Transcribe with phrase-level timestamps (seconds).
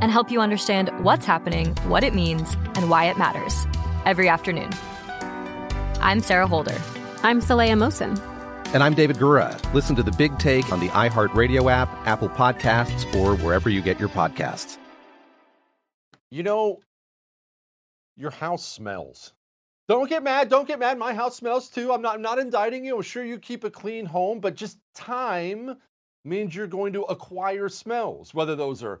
[0.00, 3.66] and help you understand what's happening, what it means, and why it matters
[4.04, 4.70] every afternoon.
[6.00, 6.80] I'm Sarah Holder.
[7.22, 8.18] I'm Saleha Mohsin.
[8.74, 9.58] And I'm David Gura.
[9.72, 13.98] Listen to the big take on the iHeartRadio app, Apple Podcasts, or wherever you get
[13.98, 14.76] your podcasts.
[16.30, 16.80] You know,
[18.16, 19.32] your house smells.
[19.88, 20.50] Don't get mad.
[20.50, 20.98] Don't get mad.
[20.98, 21.92] My house smells too.
[21.92, 22.96] I'm not I'm not indicting you.
[22.96, 25.76] I'm sure you keep a clean home, but just time
[26.24, 29.00] means you're going to acquire smells, whether those are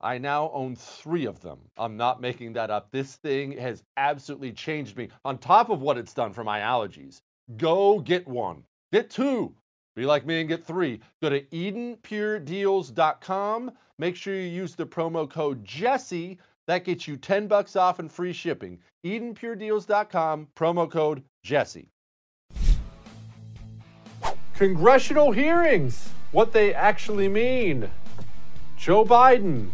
[0.00, 1.58] I now own three of them.
[1.76, 2.90] I'm not making that up.
[2.90, 7.22] This thing has absolutely changed me on top of what it's done for my allergies.
[7.56, 9.54] Go get one, get two.
[9.94, 11.00] Be like me and get three.
[11.22, 13.72] Go to EdenPureDeals.com.
[13.98, 16.38] Make sure you use the promo code Jesse.
[16.66, 18.78] That gets you 10 bucks off and free shipping.
[19.06, 21.88] EdenPureDeals.com, promo code Jesse.
[24.54, 27.90] Congressional hearings, what they actually mean.
[28.76, 29.70] Joe Biden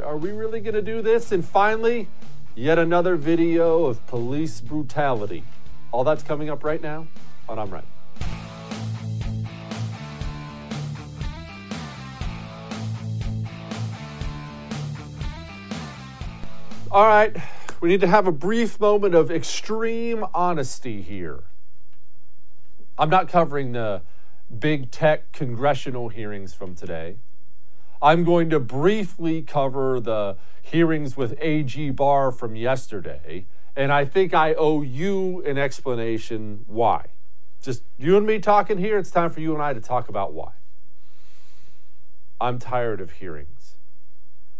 [0.00, 1.32] are we really going to do this?
[1.32, 2.08] And finally,
[2.54, 5.44] yet another video of police brutality.
[5.90, 7.06] All that's coming up right now
[7.48, 7.84] on I'm Right.
[16.90, 17.34] All right,
[17.80, 21.44] we need to have a brief moment of extreme honesty here.
[22.98, 24.02] I'm not covering the
[24.58, 27.16] big tech congressional hearings from today.
[28.02, 33.46] I'm going to briefly cover the hearings with AG Barr from yesterday,
[33.76, 37.06] and I think I owe you an explanation why.
[37.62, 40.32] Just you and me talking here, it's time for you and I to talk about
[40.32, 40.50] why.
[42.40, 43.76] I'm tired of hearings.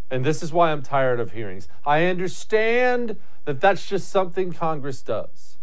[0.09, 1.67] And this is why I'm tired of hearings.
[1.85, 5.57] I understand that that's just something Congress does.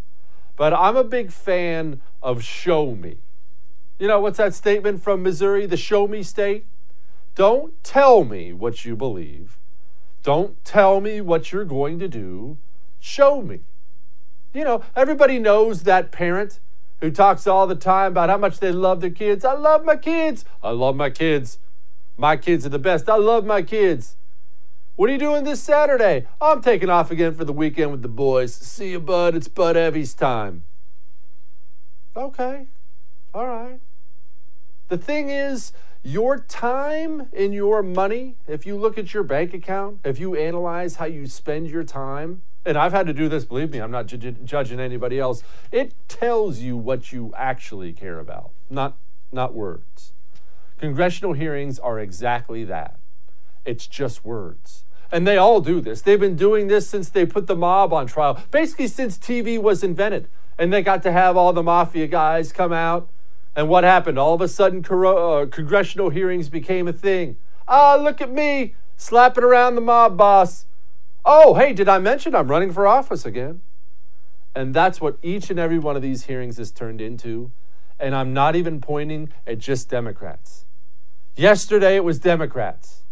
[0.58, 3.20] But I'm a big fan of show me.
[4.00, 6.66] You know, what's that statement from Missouri, the show me state?
[7.40, 9.58] Don't tell me what you believe.
[10.24, 12.58] Don't tell me what you're going to do.
[13.00, 13.62] Show me.
[14.54, 16.60] You know, everybody knows that parent
[17.00, 19.46] who talks all the time about how much they love their kids.
[19.46, 20.44] I love my kids.
[20.62, 21.60] I love my kids.
[22.18, 23.08] My kids are the best.
[23.08, 24.18] I love my kids.
[24.98, 26.28] What are you doing this Saturday?
[26.42, 28.54] I'm taking off again for the weekend with the boys.
[28.54, 29.34] See you, bud.
[29.34, 30.64] It's Bud Evie's time.
[32.18, 32.68] Okay.
[33.34, 33.80] All right.
[34.90, 35.72] The thing is,
[36.02, 40.96] your time and your money, if you look at your bank account, if you analyze
[40.96, 44.08] how you spend your time, and I've had to do this, believe me, I'm not
[44.08, 45.44] ju- judging anybody else.
[45.72, 48.98] It tells you what you actually care about, not,
[49.32, 50.14] not words.
[50.80, 52.98] Congressional hearings are exactly that.
[53.66, 54.86] It's just words.
[55.12, 56.02] And they all do this.
[56.02, 59.84] They've been doing this since they put the mob on trial, basically since TV was
[59.84, 60.28] invented.
[60.58, 63.10] And they got to have all the mafia guys come out.
[63.56, 64.18] And what happened?
[64.18, 67.38] All of a sudden, uh, congressional hearings became a thing.
[67.68, 70.66] Ah, look at me slapping around the mob boss.
[71.25, 73.62] Oh, hey, did I mention I'm running for office again?
[74.56, 77.51] And that's what each and every one of these hearings has turned into.
[78.00, 80.66] And I'm not even pointing at just Democrats.
[81.36, 83.04] Yesterday it was Democrats.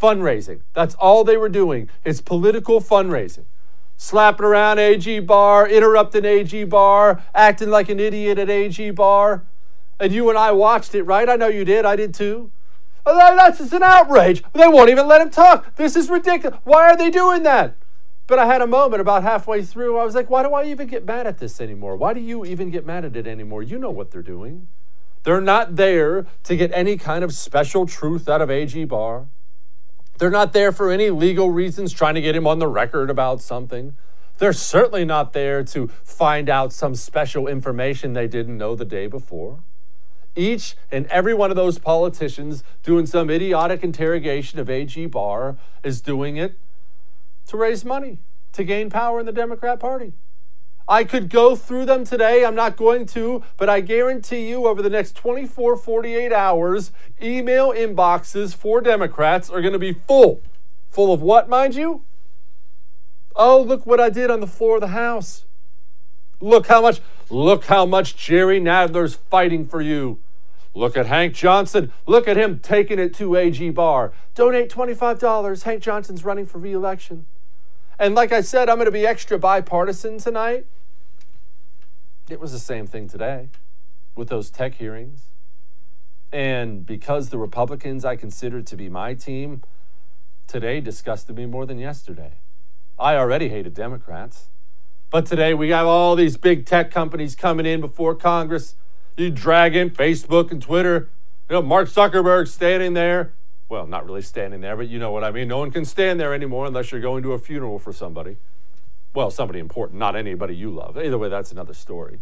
[0.00, 0.60] Fundraising.
[0.72, 1.88] That's all they were doing.
[2.04, 3.44] It's political fundraising.
[3.96, 9.44] Slapping around AG Barr, interrupting AG Barr, acting like an idiot at AG Barr.
[10.00, 11.28] And you and I watched it, right?
[11.28, 11.84] I know you did.
[11.84, 12.50] I did too.
[13.06, 14.42] Oh, that's just an outrage.
[14.54, 15.76] They won't even let him talk.
[15.76, 16.58] This is ridiculous.
[16.64, 17.76] Why are they doing that?
[18.26, 19.98] But I had a moment about halfway through.
[19.98, 21.96] I was like, why do I even get mad at this anymore?
[21.96, 23.62] Why do you even get mad at it anymore?
[23.62, 24.68] You know what they're doing.
[25.22, 29.26] They're not there to get any kind of special truth out of AG Barr.
[30.18, 33.42] They're not there for any legal reasons, trying to get him on the record about
[33.42, 33.96] something.
[34.38, 39.06] They're certainly not there to find out some special information they didn't know the day
[39.06, 39.62] before.
[40.36, 46.00] Each and every one of those politicians doing some idiotic interrogation of AG Barr is
[46.00, 46.58] doing it
[47.46, 48.18] to raise money,
[48.52, 50.12] to gain power in the Democrat Party.
[50.90, 52.44] I could go through them today.
[52.44, 56.90] I'm not going to, but I guarantee you over the next 24, 48 hours,
[57.22, 60.42] email inboxes for Democrats are going to be full.
[60.90, 62.04] Full of what, mind you?
[63.36, 65.44] Oh, look what I did on the floor of the House.
[66.40, 70.18] Look how much look how much Jerry Nadler's fighting for you.
[70.74, 71.92] Look at Hank Johnson.
[72.06, 74.12] Look at him taking it to AG Barr.
[74.34, 75.62] Donate $25.
[75.64, 77.26] Hank Johnson's running for reelection.
[77.98, 80.66] And like I said, I'm going to be extra bipartisan tonight.
[82.28, 83.48] It was the same thing today
[84.14, 85.26] with those tech hearings.
[86.32, 89.62] And because the Republicans I considered to be my team
[90.46, 92.34] today disgusted me more than yesterday.
[92.98, 94.48] I already hated Democrats.
[95.10, 98.76] But today we have all these big tech companies coming in before Congress.
[99.16, 101.10] You drag in Facebook and Twitter.
[101.48, 103.32] You know, Mark Zuckerberg standing there.
[103.68, 105.48] Well, not really standing there, but you know what I mean.
[105.48, 108.36] No one can stand there anymore unless you're going to a funeral for somebody.
[109.12, 110.96] Well, somebody important, not anybody you love.
[110.96, 112.20] Either way, that's another story.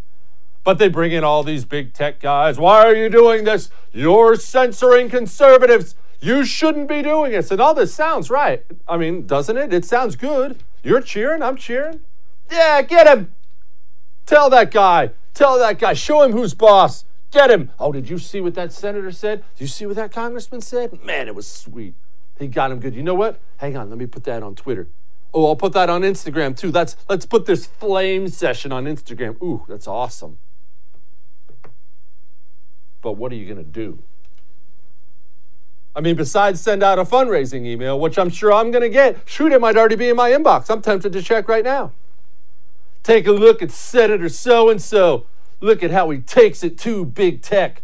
[0.64, 2.58] But they bring in all these big tech guys.
[2.58, 3.70] Why are you doing this?
[3.92, 5.94] You're censoring conservatives.
[6.20, 7.50] You shouldn't be doing this.
[7.50, 8.64] And all this sounds right.
[8.86, 9.74] I mean, doesn't it?
[9.74, 10.62] It sounds good.
[10.82, 11.42] You're cheering.
[11.42, 12.00] I'm cheering.
[12.50, 13.32] Yeah, get him.
[14.26, 15.10] Tell that guy.
[15.34, 15.94] Tell that guy.
[15.94, 17.04] Show him who's boss.
[17.30, 17.70] Get him.
[17.78, 19.44] Oh, did you see what that senator said?
[19.54, 21.04] Did you see what that congressman said?
[21.04, 21.94] Man, it was sweet.
[22.38, 22.94] He got him good.
[22.94, 23.40] You know what?
[23.58, 24.88] Hang on, let me put that on Twitter.
[25.34, 26.70] Oh, I'll put that on Instagram too.
[26.70, 29.40] Let's let's put this flame session on Instagram.
[29.42, 30.38] Ooh, that's awesome.
[33.02, 33.98] But what are you to do?
[35.94, 39.52] I mean, besides send out a fundraising email, which I'm sure I'm to get, shoot,
[39.52, 40.70] it might already be in my inbox.
[40.70, 41.92] I'm tempted to check right now.
[43.02, 45.26] Take a look at Senator so and so.
[45.60, 47.82] Look at how he takes it to big tech.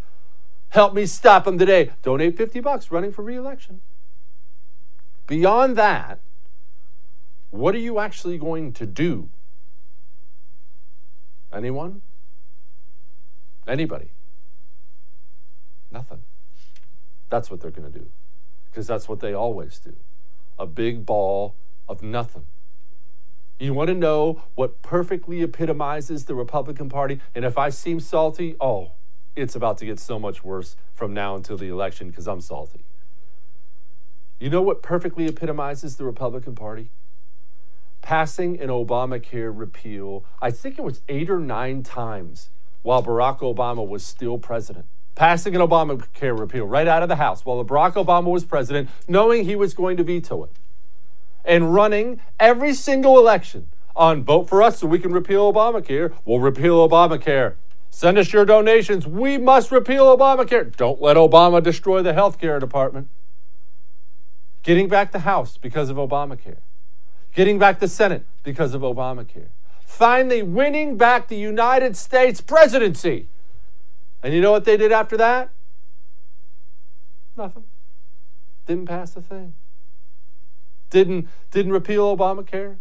[0.70, 1.90] Help me stop him today.
[2.02, 3.80] Donate 50 bucks running for reelection.
[5.26, 6.20] Beyond that,
[7.50, 9.30] what are you actually going to do?
[11.52, 12.02] Anyone?
[13.66, 14.10] Anybody?
[15.90, 16.22] Nothing.
[17.30, 18.08] That's what they're going to do.
[18.70, 19.94] Because that's what they always do.
[20.58, 21.54] A big ball
[21.88, 22.46] of nothing.
[23.58, 27.20] You want to know what perfectly epitomizes the Republican Party?
[27.34, 28.92] And if I seem salty, oh,
[29.36, 32.84] it's about to get so much worse from now until the election because I'm salty.
[34.40, 36.90] You know what perfectly epitomizes the Republican Party?
[38.02, 42.50] Passing an Obamacare repeal, I think it was eight or nine times
[42.82, 44.86] while Barack Obama was still president.
[45.14, 49.44] Passing an Obamacare repeal right out of the House while Barack Obama was president, knowing
[49.44, 50.50] he was going to veto it
[51.44, 56.12] and running every single election on vote for us so we can repeal Obamacare.
[56.24, 57.54] We'll repeal Obamacare.
[57.90, 59.06] Send us your donations.
[59.06, 60.74] We must repeal Obamacare.
[60.76, 63.08] Don't let Obama destroy the health care department.
[64.62, 66.58] Getting back the House because of Obamacare.
[67.34, 69.48] Getting back the Senate because of Obamacare.
[69.84, 73.28] Finally, winning back the United States presidency.
[74.22, 75.50] And you know what they did after that?
[77.36, 77.64] Nothing.
[78.66, 79.54] Didn't pass a thing
[80.94, 82.76] didn't, didn't repeal Obamacare,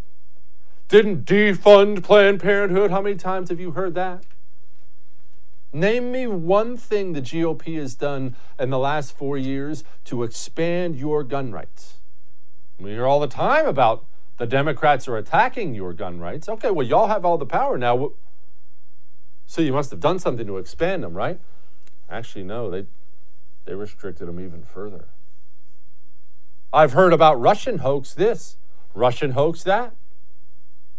[0.87, 2.91] didn't defund Planned Parenthood.
[2.91, 4.23] How many times have you heard that?
[5.73, 10.95] Name me one thing the GOP has done in the last four years to expand
[10.95, 11.95] your gun rights.
[12.77, 14.05] We hear all the time about
[14.37, 16.47] The Democrats are attacking your gun rights.
[16.47, 18.11] Okay, well, y'all have all the power now.
[19.47, 21.39] So you must have done something to expand them, right?
[22.09, 22.85] Actually, no, they,
[23.65, 25.07] they restricted them even further.
[26.73, 28.57] I've heard about Russian hoax this,
[28.95, 29.93] Russian hoax that.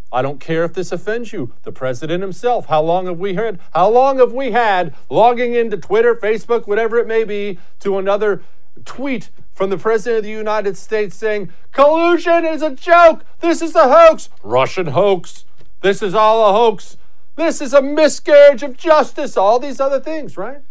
[0.09, 1.51] I don't care if this offends you.
[1.63, 3.59] The president himself, how long have we heard?
[3.73, 8.41] How long have we had logging into Twitter, Facebook, whatever it may be, to another
[8.85, 13.25] tweet from the president of the United States saying, collusion is a joke.
[13.41, 14.29] This is a hoax.
[14.43, 15.43] Russian hoax.
[15.81, 16.95] This is all a hoax.
[17.35, 19.35] This is a miscarriage of justice.
[19.35, 20.61] All these other things, right?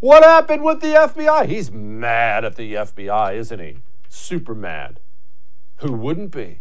[0.00, 1.46] What happened with the FBI?
[1.46, 3.78] He's mad at the FBI, isn't he?
[4.12, 5.00] Super mad.
[5.76, 6.60] Who wouldn't be?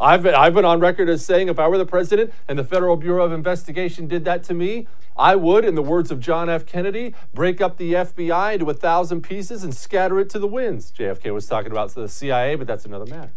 [0.00, 2.64] I've been, I've been on record as saying if I were the president and the
[2.64, 6.50] Federal Bureau of Investigation did that to me, I would, in the words of John
[6.50, 6.66] F.
[6.66, 10.90] Kennedy, break up the FBI into a thousand pieces and scatter it to the winds.
[10.90, 13.30] JFK was talking about the CIA, but that's another matter.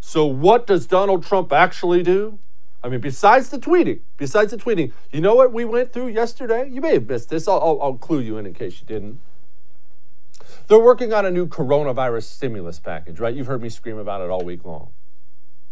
[0.00, 2.38] So, what does Donald Trump actually do?
[2.84, 6.68] I mean, besides the tweeting, besides the tweeting, you know what we went through yesterday?
[6.68, 7.48] You may have missed this.
[7.48, 9.20] I'll, I'll, I'll clue you in in case you didn't.
[10.68, 13.34] They're working on a new coronavirus stimulus package, right?
[13.34, 14.90] You've heard me scream about it all week long.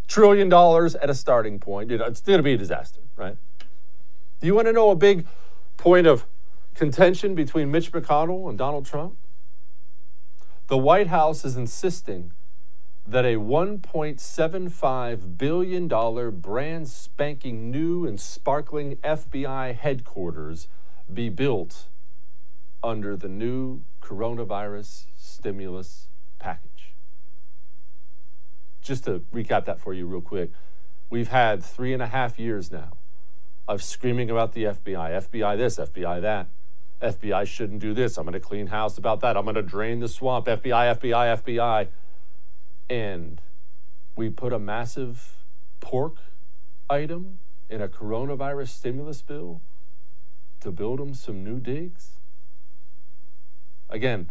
[0.09, 1.93] Trillion dollars at a starting point.
[1.93, 3.37] It's going to be a disaster, right?
[4.41, 5.27] Do you want to know a big
[5.77, 6.27] point of
[6.75, 9.17] contention between Mitch McConnell and Donald Trump?
[10.67, 12.33] The White House is insisting
[13.07, 15.89] that a $1.75 billion
[16.41, 20.69] brand spanking new and sparkling FBI headquarters
[21.13, 21.89] be built
[22.83, 26.95] under the new coronavirus stimulus package.
[28.83, 30.51] Just to recap that for you, real quick,
[31.11, 32.93] we've had three and a half years now
[33.69, 36.49] of screaming about the FBI FBI this, FBI that.
[37.01, 38.19] FBI shouldn't do this.
[38.19, 39.37] I'm going to clean house about that.
[39.37, 40.47] I'm going to drain the swamp.
[40.47, 41.89] FBI, FBI, FBI
[42.91, 43.41] and
[44.17, 45.37] we put a massive
[45.79, 46.17] pork
[46.91, 47.39] item
[47.71, 49.61] in a coronavirus stimulus bill
[50.61, 52.20] to build them some new digs?
[53.91, 54.31] Again,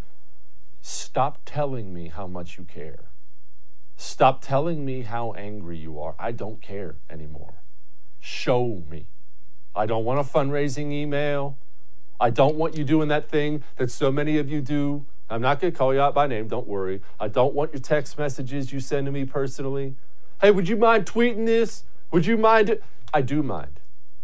[0.81, 3.05] stop telling me how much you care.
[3.95, 6.15] Stop telling me how angry you are.
[6.17, 7.55] I don't care anymore.
[8.19, 9.07] Show me.
[9.75, 11.57] I don't want a fundraising email.
[12.19, 15.59] I don't want you doing that thing that so many of you do I'm not
[15.59, 17.01] going to call you out by name, don't worry.
[17.19, 19.95] I don't want your text messages you send to me personally.
[20.41, 21.83] Hey, would you mind tweeting this?
[22.11, 22.83] Would you mind it?
[23.13, 23.79] I do mind.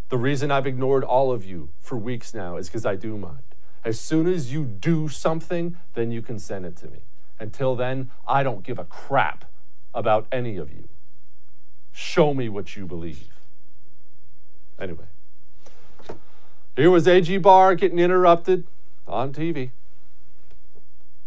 [0.10, 3.55] The reason I've ignored all of you for weeks now is because I do mind.
[3.86, 7.02] As soon as you do something, then you can send it to me.
[7.40, 9.46] Until then, I don't give a crap
[9.94, 10.90] about any of you.
[11.92, 13.28] Show me what you believe.
[14.80, 15.06] Anyway,
[16.76, 18.66] here was AG Barr getting interrupted
[19.08, 19.70] on TV.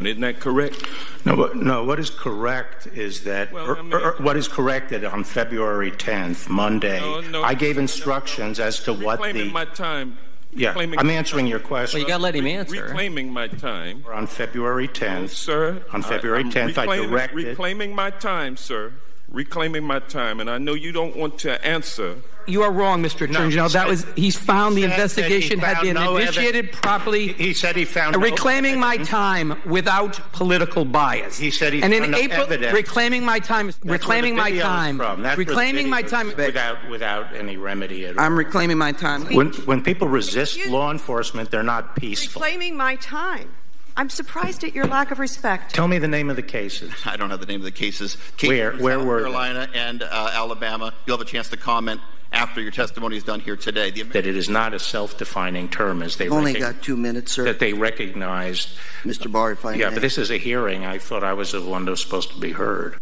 [0.01, 0.85] Isn't that correct?
[1.25, 1.85] No, but, no.
[1.85, 5.91] What is correct is that well, er, I mean, er, what is corrected on February
[5.91, 7.01] 10th, Monday.
[7.01, 9.51] No, no, I gave instructions as to what the.
[9.51, 10.19] my time.
[10.59, 11.99] Yeah, I'm answering your question.
[11.99, 12.83] Well, you got to let him answer.
[12.83, 14.05] Reclaiming my time.
[14.13, 15.85] On February 10th, sir.
[15.93, 17.35] On February 10th, I directed.
[17.35, 18.93] Reclaiming my time, sir.
[19.31, 22.17] Reclaiming my time, and I know you don't want to answer
[22.49, 23.29] you are wrong, Mr.
[23.29, 23.69] Attorney General.
[23.69, 26.81] That was he's found the investigation had been no initiated evidence.
[26.81, 27.33] properly.
[27.35, 31.39] He said he found reclaiming no my time without political bias.
[31.39, 32.73] He said he and in April evidence.
[32.73, 33.67] reclaiming my time.
[33.67, 34.99] That's reclaiming my time.
[35.37, 38.25] reclaiming my time without without any remedy at all.
[38.25, 39.27] I'm reclaiming my time.
[39.27, 42.41] When when people resist law enforcement, they're not peaceful.
[42.41, 43.51] Reclaiming my time.
[43.99, 45.75] I'm surprised at your lack of respect.
[45.75, 46.93] Tell me the name of the cases.
[47.05, 48.17] I don't have the name of the cases.
[48.37, 49.79] cases where where South were Carolina they?
[49.81, 50.95] and uh, Alabama.
[51.05, 52.01] You'll have a chance to comment
[52.31, 53.91] after your testimony is done here today.
[53.91, 57.33] The that it is not a self-defining term as they You've only got two minutes,
[57.33, 57.43] sir.
[57.43, 58.69] That they recognized.
[59.03, 59.31] Mr.
[59.33, 59.95] Barr, if I Yeah, may.
[59.97, 60.85] but this is a hearing.
[60.87, 63.01] I thought I was the one that was supposed to be heard.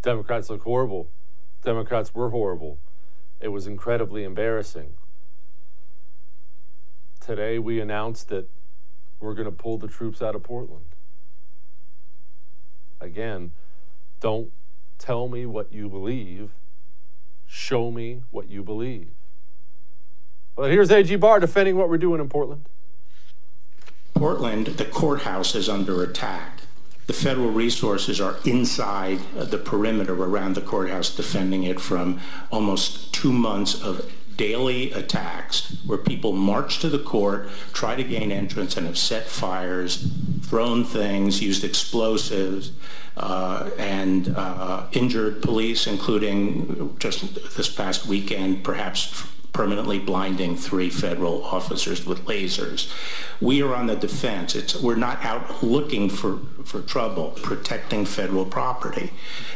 [0.00, 1.10] Democrats look horrible.
[1.62, 2.78] Democrats were horrible.
[3.40, 4.94] It was incredibly embarrassing.
[7.24, 8.50] Today we announced that
[9.20, 10.86] we're going to pull the troops out of Portland.
[13.00, 13.52] Again,
[14.20, 14.50] don't
[14.98, 16.50] Tell me what you believe.
[17.46, 19.08] Show me what you believe.
[20.56, 21.16] Well, here's A.G.
[21.16, 22.66] Barr defending what we're doing in Portland.
[24.14, 26.60] Portland, the courthouse is under attack.
[27.06, 32.18] The federal resources are inside the perimeter around the courthouse, defending it from
[32.50, 38.32] almost two months of daily attacks where people march to the court, try to gain
[38.32, 40.08] entrance, and have set fires,
[40.42, 42.72] thrown things, used explosives,
[43.16, 51.42] uh, and uh, injured police, including just this past weekend, perhaps permanently blinding three federal
[51.44, 52.92] officers with lasers.
[53.40, 54.56] We are on the defense.
[54.56, 59.12] It's, we're not out looking for, for trouble, protecting federal property,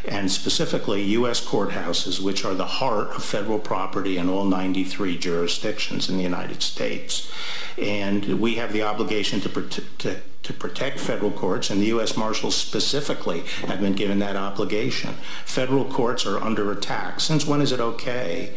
[0.06, 1.44] and specifically U.S.
[1.44, 6.62] courthouses, which are the heart of federal property in all 93 jurisdictions in the United
[6.62, 7.30] States.
[7.76, 12.16] And we have the obligation to, to, to protect federal courts, and the U.S.
[12.16, 15.14] Marshals specifically have been given that obligation.
[15.44, 17.18] Federal courts are under attack.
[17.18, 18.54] Since when is it okay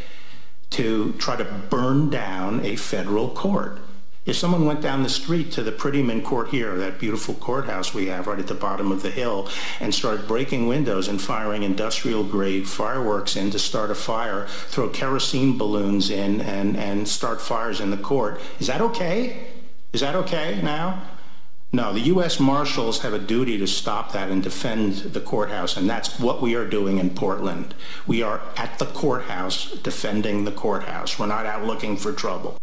[0.71, 3.79] to try to burn down a federal court.
[4.23, 8.05] If someone went down the street to the Prettyman Court here, that beautiful courthouse we
[8.05, 9.49] have right at the bottom of the hill,
[9.79, 14.89] and started breaking windows and firing industrial grade fireworks in to start a fire, throw
[14.89, 19.47] kerosene balloons in and, and start fires in the court, is that okay?
[19.91, 21.01] Is that okay now?
[21.73, 22.37] No, the U.S.
[22.37, 26.53] Marshals have a duty to stop that and defend the courthouse, and that's what we
[26.53, 27.73] are doing in Portland.
[28.05, 31.17] We are at the courthouse defending the courthouse.
[31.17, 32.57] We're not out looking for trouble.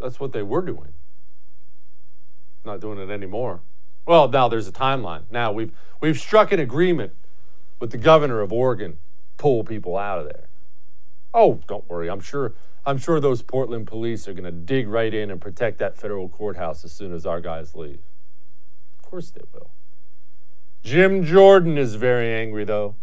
[0.00, 0.92] That's what they were doing.
[2.64, 3.60] Not doing it anymore.
[4.04, 5.22] Well, now there's a timeline.
[5.30, 7.12] Now we've we've struck an agreement
[7.78, 8.98] with the governor of Oregon,
[9.36, 10.48] pull people out of there.
[11.32, 12.10] Oh, don't worry.
[12.10, 12.52] I'm sure
[12.84, 16.28] I'm sure those Portland police are going to dig right in and protect that federal
[16.28, 18.00] courthouse as soon as our guys leave.
[18.98, 19.70] Of course they will.
[20.82, 22.96] Jim Jordan is very angry, though.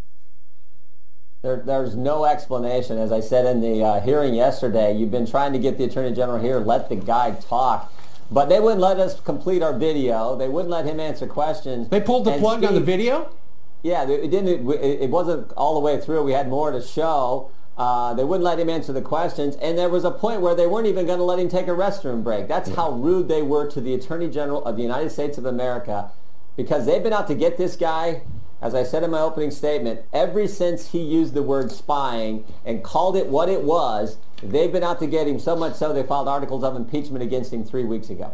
[1.41, 2.97] There, there's no explanation.
[2.97, 6.13] As I said in the uh, hearing yesterday, you've been trying to get the Attorney
[6.13, 7.93] General here, let the guy talk.
[8.29, 10.35] But they wouldn't let us complete our video.
[10.35, 11.87] They wouldn't let him answer questions.
[11.87, 13.33] They pulled the plug Steve, on the video?
[13.81, 14.69] Yeah, it didn't.
[14.69, 16.23] It, it wasn't all the way through.
[16.23, 17.49] We had more to show.
[17.79, 20.67] Uh, they wouldn't let him answer the questions, and there was a point where they
[20.67, 22.45] weren't even going to let him take a restroom break.
[22.49, 26.11] That's how rude they were to the Attorney General of the United States of America,
[26.57, 28.23] because they've been out to get this guy,
[28.61, 32.83] as I said in my opening statement, ever since he used the word spying and
[32.83, 34.17] called it what it was.
[34.43, 37.53] They've been out to get him so much so they filed articles of impeachment against
[37.53, 38.33] him three weeks ago.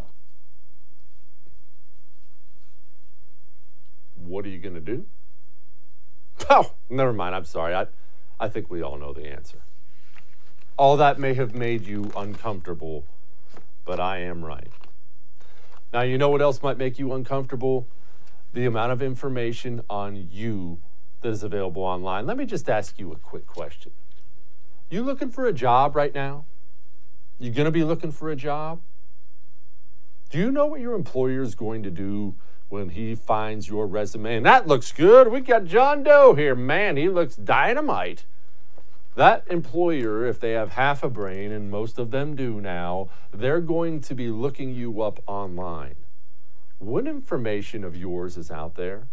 [4.16, 5.06] What are you going to do?
[6.50, 7.34] Oh, never mind.
[7.34, 7.74] I'm sorry.
[7.74, 7.88] I.
[8.40, 9.60] I think we all know the answer.
[10.78, 13.06] All that may have made you uncomfortable,
[13.86, 14.68] but I am right.
[15.94, 17.88] Now, you know what else might make you uncomfortable?
[18.54, 20.80] The amount of information on you
[21.22, 22.26] that is available online.
[22.26, 23.92] Let me just ask you a quick question.
[24.90, 26.46] You looking for a job right now?
[27.40, 28.82] You going to be looking for a job?
[30.30, 32.36] Do you know what your employer is going to do
[32.70, 34.38] when he finds your resume.
[34.38, 35.30] And that looks good.
[35.30, 36.56] We got John Doe here.
[36.56, 38.26] Man, he looks dynamite.
[39.16, 43.62] That employer, if they have half a brain, and most of them do now, they're
[43.62, 45.96] going to be looking you up online.
[46.80, 49.08] What information of yours is out there?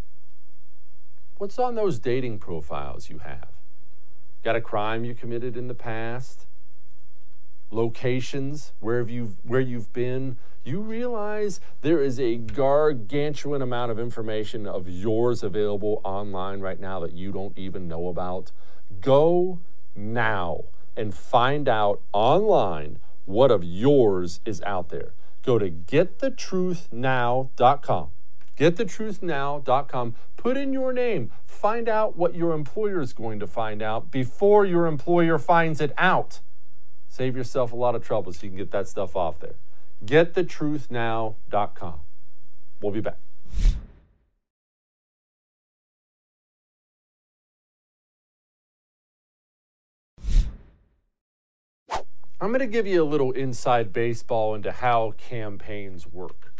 [1.38, 3.48] What's on those dating profiles you have?
[4.42, 6.46] Got a crime you committed in the past?
[7.70, 10.36] Locations, where have you where you've been?
[10.64, 17.00] You realize there is a gargantuan amount of information of yours available online right now
[17.00, 18.52] that you don't even know about?
[19.00, 19.58] Go
[19.96, 20.64] now
[20.96, 25.14] and find out online what of yours is out there.
[25.44, 28.08] Go to getthetruthnow.com.
[28.56, 30.14] Getthetruthnow.com.
[30.36, 31.32] Put in your name.
[31.44, 35.92] Find out what your employer is going to find out before your employer finds it
[35.98, 36.38] out.
[37.08, 39.54] Save yourself a lot of trouble so you can get that stuff off there
[40.04, 42.00] getthetruthnow.com.
[42.80, 43.18] We'll be back.
[52.40, 56.52] I'm going to give you a little inside baseball into how campaigns work.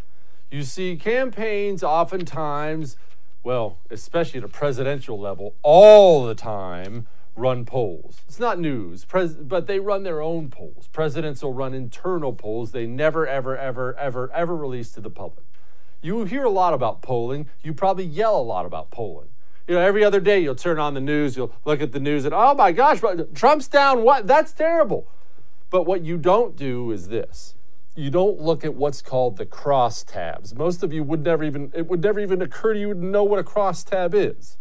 [0.49, 2.97] You see, campaigns oftentimes,
[3.43, 8.23] well, especially at a presidential level, all the time, run polls.
[8.29, 10.89] It's not news, pres- but they run their own polls.
[10.93, 15.47] Presidents will run internal polls they never, ever, ever, ever, ever release to the public.
[16.03, 17.49] You hear a lot about polling.
[17.63, 19.29] You probably yell a lot about polling.
[19.69, 22.25] You know, every other day you'll turn on the news, you'll look at the news,
[22.25, 23.01] and oh my gosh,
[23.35, 24.03] Trump's down.
[24.03, 24.27] What?
[24.27, 25.07] That's terrible.
[25.71, 27.55] But what you don't do is this.
[27.95, 30.55] You don't look at what's called the crosstabs.
[30.57, 33.23] Most of you would never even it would never even occur to you to know
[33.23, 34.59] what a crosstab is.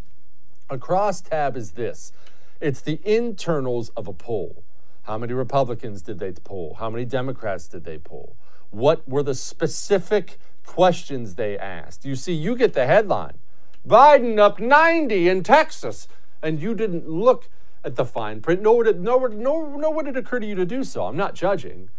[0.70, 2.12] A crosstab is this
[2.62, 4.62] it's the internals of a poll.
[5.02, 6.76] How many Republicans did they poll?
[6.78, 8.36] How many Democrats did they poll?
[8.70, 12.04] What were the specific questions they asked?
[12.04, 13.38] You see, you get the headline
[13.86, 16.06] Biden up 90 in Texas,
[16.40, 17.48] and you didn't look
[17.84, 20.64] at the fine print, nor it, nor, nor, nor would it occur to you to
[20.64, 21.06] do so.
[21.06, 21.90] I'm not judging.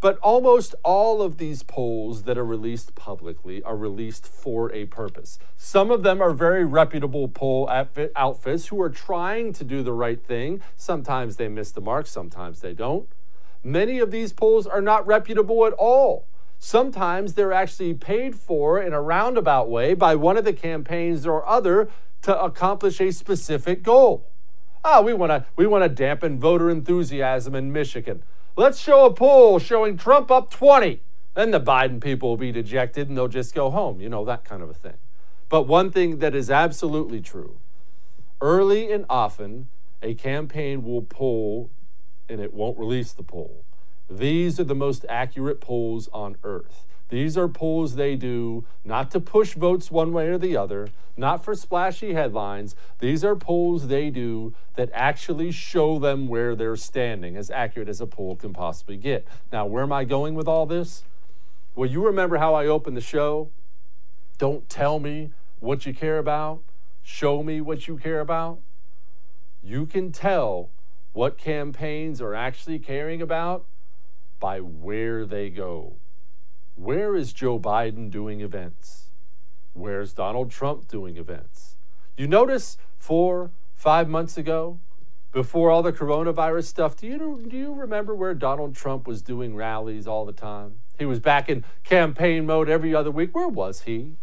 [0.00, 5.38] But almost all of these polls that are released publicly are released for a purpose.
[5.56, 9.92] Some of them are very reputable poll outfit, outfits who are trying to do the
[9.92, 10.62] right thing.
[10.74, 13.08] Sometimes they miss the mark, sometimes they don't.
[13.62, 16.26] Many of these polls are not reputable at all.
[16.58, 21.46] Sometimes they're actually paid for in a roundabout way by one of the campaigns or
[21.46, 21.90] other
[22.22, 24.26] to accomplish a specific goal.
[24.82, 28.22] Ah, we want to we want to dampen voter enthusiasm in Michigan.
[28.60, 31.00] Let's show a poll showing Trump up 20.
[31.32, 34.44] Then the Biden people will be dejected and they'll just go home, you know, that
[34.44, 34.98] kind of a thing.
[35.48, 37.56] But one thing that is absolutely true
[38.42, 39.68] early and often,
[40.02, 41.70] a campaign will poll
[42.28, 43.64] and it won't release the poll.
[44.10, 46.84] These are the most accurate polls on earth.
[47.10, 51.44] These are polls they do not to push votes one way or the other, not
[51.44, 52.76] for splashy headlines.
[53.00, 58.00] These are polls they do that actually show them where they're standing, as accurate as
[58.00, 59.26] a poll can possibly get.
[59.52, 61.02] Now, where am I going with all this?
[61.74, 63.50] Well, you remember how I opened the show?
[64.38, 66.62] Don't tell me what you care about,
[67.02, 68.60] show me what you care about.
[69.62, 70.70] You can tell
[71.12, 73.66] what campaigns are actually caring about
[74.38, 75.96] by where they go.
[76.80, 79.10] Where is Joe Biden doing events?
[79.74, 81.76] Where's Donald Trump doing events?
[82.16, 84.80] You notice four, five months ago,
[85.30, 89.54] before all the coronavirus stuff, do you, do you remember where Donald Trump was doing
[89.54, 90.76] rallies all the time?
[90.98, 93.34] He was back in campaign mode every other week.
[93.34, 94.16] Where was he?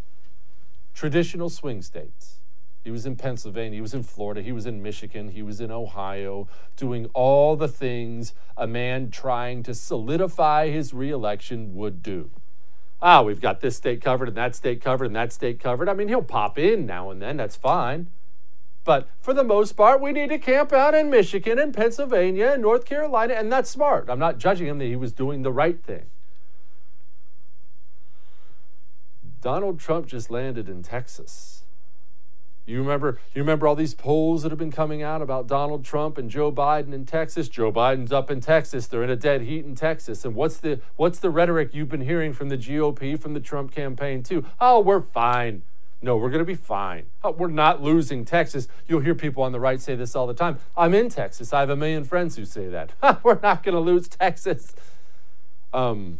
[0.96, 2.38] Traditional swing states.
[2.84, 5.70] He was in Pennsylvania, he was in Florida, he was in Michigan, he was in
[5.70, 12.32] Ohio, doing all the things a man trying to solidify his reelection would do
[13.02, 15.90] ah, we've got this state covered and that state covered and that state covered.
[15.90, 18.08] I mean, he'll pop in now and then, that's fine.
[18.84, 22.62] But for the most part, we need to camp out in Michigan and Pennsylvania and
[22.62, 24.10] North Carolina, and that's smart.
[24.10, 26.06] I'm not judging him that he was doing the right thing.
[29.42, 31.64] Donald Trump just landed in Texas.
[32.67, 36.17] You remember, you remember all these polls that have been coming out about Donald Trump
[36.17, 37.47] and Joe Biden in Texas?
[37.47, 38.88] Joe Biden's up in Texas.
[38.88, 40.25] They're in a dead heat in Texas.
[40.25, 43.71] And what's the what's the rhetoric you've been hearing from the GOP, from the Trump
[43.71, 44.45] campaign too?
[44.60, 45.62] Oh, we're fine.
[46.01, 47.06] No, we're going to be fine.
[47.23, 48.67] Oh, we're not losing Texas.
[48.86, 50.60] You'll hear people on the right say this all the time.
[50.75, 51.53] I'm in Texas.
[51.53, 52.91] I have a million friends who say that.
[53.23, 54.75] we're not going to lose Texas.
[55.73, 56.19] Um,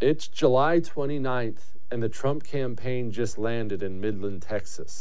[0.00, 5.00] it's July 29th, and the Trump campaign just landed in Midland, Texas.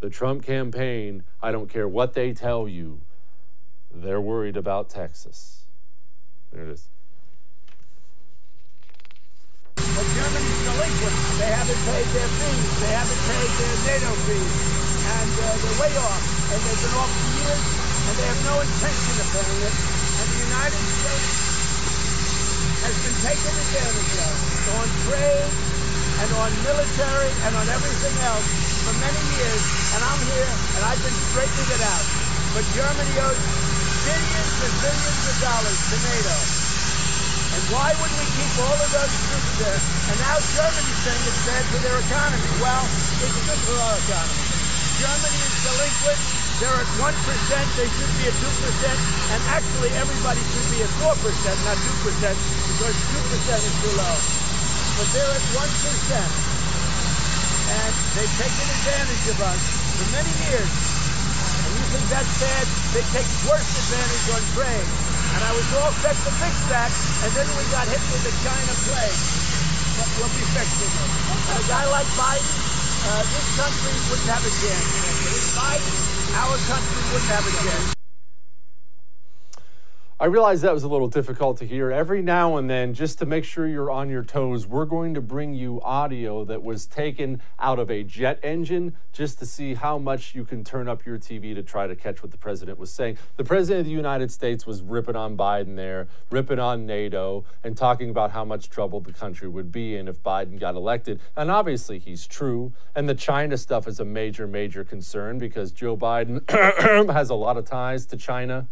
[0.00, 3.00] The Trump campaign, I don't care what they tell you,
[3.90, 5.64] they're worried about Texas.
[6.52, 6.88] There it is.
[9.76, 11.16] Well, Germany's delinquent.
[11.40, 12.70] They haven't paid their fees.
[12.84, 14.52] They haven't paid their NATO fees.
[15.06, 16.22] And uh, they're way off.
[16.52, 19.74] And they've been off for years, and they have no intention of paying it.
[19.76, 21.56] And the United States
[22.84, 24.36] has been taken advantage of
[24.76, 25.75] on trade
[26.22, 28.48] and on military and on everything else
[28.88, 29.62] for many years,
[29.96, 32.06] and I'm here, and I've been straightening it out.
[32.56, 33.40] But Germany owes
[34.06, 36.36] billions and billions of dollars to NATO.
[37.56, 39.80] And why would we keep all of those troops there?
[40.12, 42.48] And now Germany's saying it's bad for their economy.
[42.60, 42.84] Well,
[43.20, 44.44] it's good for our economy.
[44.96, 46.20] Germany is delinquent.
[46.56, 47.12] They're at 1%.
[47.76, 48.48] They should be at 2%.
[49.36, 52.32] And actually, everybody should be at 4%, not 2%,
[52.72, 54.16] because 2% is too low.
[54.96, 56.56] But they're at 1%
[57.66, 59.60] and they've taken advantage of us
[59.98, 60.70] for many years.
[60.70, 62.64] And you think that's bad?
[62.94, 64.88] They take worse advantage on trade.
[65.36, 66.90] And I was all set to fix that,
[67.26, 69.20] and then we got hit with the China plague.
[69.98, 71.10] But we'll be fixing it.
[71.58, 72.46] A guy like Biden,
[73.04, 74.88] uh, this country wouldn't have a chance.
[75.28, 75.96] With Biden,
[76.40, 77.95] our country wouldn't have a chance.
[80.18, 81.92] I realize that was a little difficult to hear.
[81.92, 85.20] Every now and then, just to make sure you're on your toes, we're going to
[85.20, 89.98] bring you audio that was taken out of a jet engine just to see how
[89.98, 92.90] much you can turn up your TV to try to catch what the president was
[92.90, 93.18] saying.
[93.36, 97.76] The president of the United States was ripping on Biden there, ripping on NATO, and
[97.76, 101.20] talking about how much trouble the country would be in if Biden got elected.
[101.36, 102.72] And obviously, he's true.
[102.94, 106.40] And the China stuff is a major, major concern because Joe Biden
[107.12, 108.66] has a lot of ties to China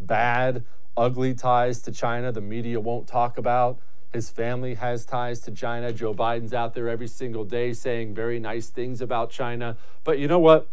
[0.00, 0.64] bad,
[0.96, 3.78] ugly ties to China the media won't talk about.
[4.12, 5.92] His family has ties to China.
[5.92, 9.76] Joe Biden's out there every single day saying very nice things about China.
[10.04, 10.68] But you know what?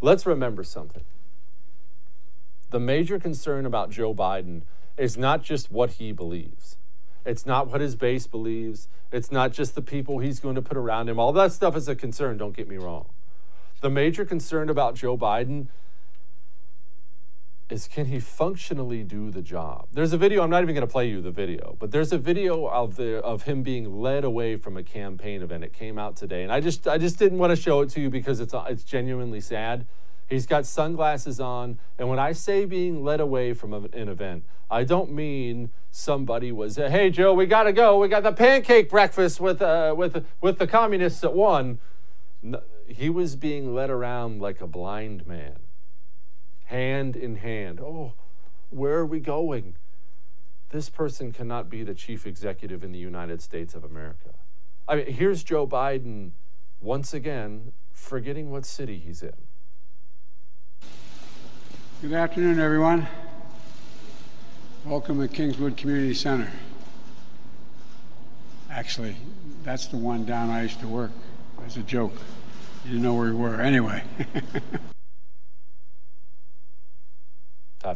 [0.00, 1.04] Let's remember something.
[2.70, 4.62] The major concern about Joe Biden
[4.98, 6.76] is not just what he believes.
[7.24, 8.88] It's not what his base believes.
[9.10, 11.18] It's not just the people he's going to put around him.
[11.18, 13.06] All that stuff is a concern, don't get me wrong.
[13.80, 15.68] The major concern about Joe Biden
[17.70, 19.88] is can he functionally do the job?
[19.92, 22.18] There's a video, I'm not even going to play you the video, but there's a
[22.18, 25.64] video of the of him being led away from a campaign event.
[25.64, 26.42] It came out today.
[26.42, 28.84] And I just I just didn't want to show it to you because it's it's
[28.84, 29.86] genuinely sad.
[30.28, 34.82] He's got sunglasses on, and when I say being led away from an event, I
[34.84, 37.98] don't mean somebody was, "Hey Joe, we got to go.
[37.98, 41.78] We got the pancake breakfast with uh, with with the communists at one."
[42.42, 45.56] No, he was being led around like a blind man
[46.64, 47.80] hand in hand.
[47.80, 48.14] Oh,
[48.70, 49.76] where are we going?
[50.70, 54.30] This person cannot be the chief executive in the United States of America.
[54.88, 56.32] I mean, here's Joe Biden
[56.80, 59.32] once again forgetting what city he's in.
[62.02, 63.06] Good afternoon, everyone.
[64.84, 66.52] Welcome to Kingswood Community Center.
[68.70, 69.16] Actually,
[69.62, 71.12] that's the one down I used to work.
[71.64, 72.12] As a joke.
[72.84, 73.60] You didn't know where we were.
[73.60, 74.02] Anyway.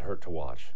[0.03, 0.69] Hurt to watch.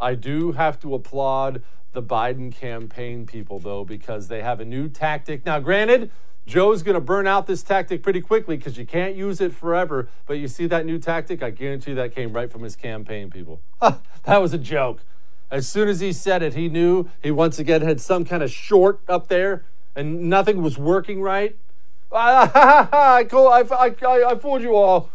[0.00, 4.88] I do have to applaud the Biden campaign people, though, because they have a new
[4.88, 5.46] tactic.
[5.46, 6.10] Now, granted,
[6.46, 10.08] Joe's going to burn out this tactic pretty quickly because you can't use it forever.
[10.26, 11.42] But you see that new tactic?
[11.42, 13.60] I guarantee that came right from his campaign people.
[13.80, 15.00] that was a joke.
[15.50, 18.50] As soon as he said it, he knew he once again had some kind of
[18.50, 19.64] short up there
[19.96, 21.56] and nothing was working right.
[22.12, 25.10] I, I, I, I fooled you all.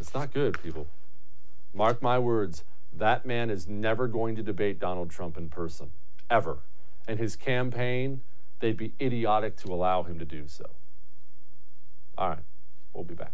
[0.00, 0.86] It's not good, people.
[1.74, 5.90] Mark my words, that man is never going to debate Donald Trump in person,
[6.30, 6.58] ever.
[7.06, 8.22] And his campaign,
[8.60, 10.64] they'd be idiotic to allow him to do so.
[12.16, 12.44] All right,
[12.92, 13.32] we'll be back.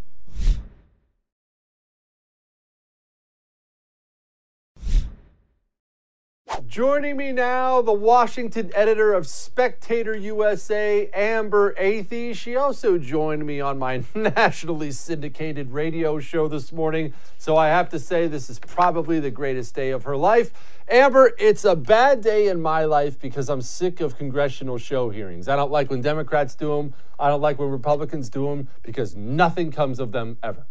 [6.62, 12.35] Joining me now, the Washington editor of Spectator USA, Amber Athey.
[12.35, 17.12] She also joined me on my nationally syndicated radio show this morning.
[17.38, 20.53] So I have to say, this is probably the greatest day of her life.
[20.88, 25.49] Amber, it's a bad day in my life because I'm sick of congressional show hearings.
[25.49, 29.17] I don't like when Democrats do them, I don't like when Republicans do them because
[29.17, 30.67] nothing comes of them ever.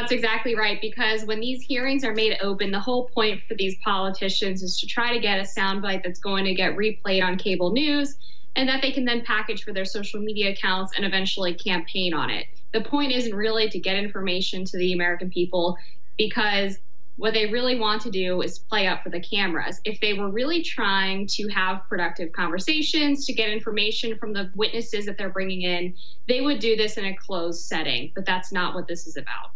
[0.00, 0.80] That's exactly right.
[0.80, 4.86] Because when these hearings are made open, the whole point for these politicians is to
[4.86, 8.16] try to get a soundbite that's going to get replayed on cable news
[8.56, 12.30] and that they can then package for their social media accounts and eventually campaign on
[12.30, 12.46] it.
[12.72, 15.76] The point isn't really to get information to the American people
[16.16, 16.78] because
[17.16, 19.82] what they really want to do is play up for the cameras.
[19.84, 25.04] If they were really trying to have productive conversations, to get information from the witnesses
[25.04, 25.94] that they're bringing in,
[26.26, 28.12] they would do this in a closed setting.
[28.14, 29.50] But that's not what this is about.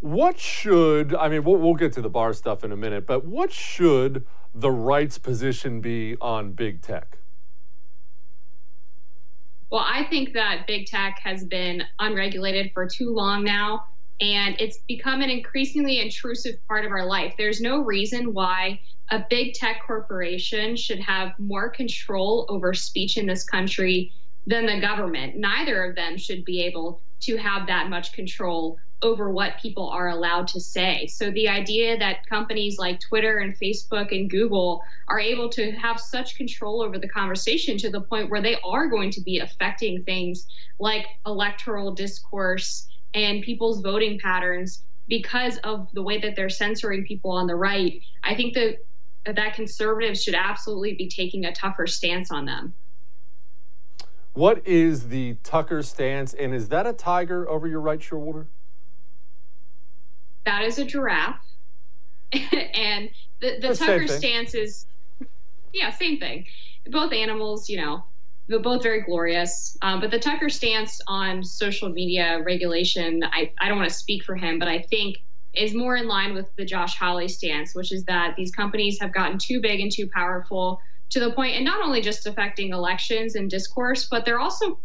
[0.00, 3.24] What should, I mean, we'll, we'll get to the Barr stuff in a minute, but
[3.24, 7.18] what should the right's position be on big tech?
[9.70, 13.86] Well, I think that big tech has been unregulated for too long now,
[14.20, 17.34] and it's become an increasingly intrusive part of our life.
[17.36, 18.80] There's no reason why
[19.10, 24.12] a big tech corporation should have more control over speech in this country
[24.46, 25.36] than the government.
[25.36, 30.08] Neither of them should be able to have that much control over what people are
[30.08, 31.06] allowed to say.
[31.06, 36.00] So the idea that companies like Twitter and Facebook and Google are able to have
[36.00, 40.02] such control over the conversation to the point where they are going to be affecting
[40.04, 40.46] things
[40.78, 47.30] like electoral discourse and people's voting patterns because of the way that they're censoring people
[47.30, 48.78] on the right, I think that
[49.26, 52.74] that conservatives should absolutely be taking a tougher stance on them.
[54.32, 58.48] What is the Tucker stance, and is that a tiger over your right shoulder?
[60.46, 61.36] That is a giraffe.
[62.32, 64.86] and the, the Tucker stance is,
[65.72, 66.46] yeah, same thing.
[66.86, 68.04] Both animals, you know,
[68.48, 69.76] they're both very glorious.
[69.82, 74.24] Um, but the Tucker stance on social media regulation, I, I don't want to speak
[74.24, 75.18] for him, but I think
[75.52, 79.12] is more in line with the Josh Hawley stance, which is that these companies have
[79.12, 80.80] gotten too big and too powerful
[81.10, 84.78] to the point, and not only just affecting elections and discourse, but they're also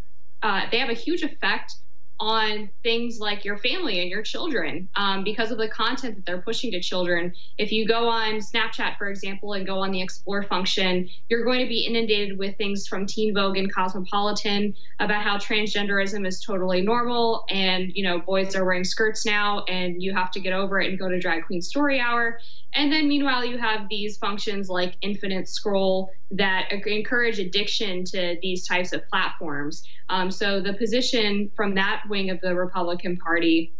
[0.44, 1.76] uh, they have a huge effect
[2.22, 6.42] on things like your family and your children um, because of the content that they're
[6.44, 7.34] pushing to children.
[7.58, 11.62] If you go on Snapchat, for example, and go on the explore function, you're going
[11.62, 16.82] to be inundated with things from Teen Vogue and Cosmopolitan about how transgenderism is totally
[16.82, 20.80] normal and, you know, boys are wearing skirts now and you have to get over
[20.80, 22.38] it and go to Drag Queen Story Hour.
[22.74, 28.66] And then meanwhile, you have these functions like infinite scroll that encourage addiction to these
[28.66, 29.84] types of platforms.
[30.10, 33.74] Um, so the position from that wing of the Republican Party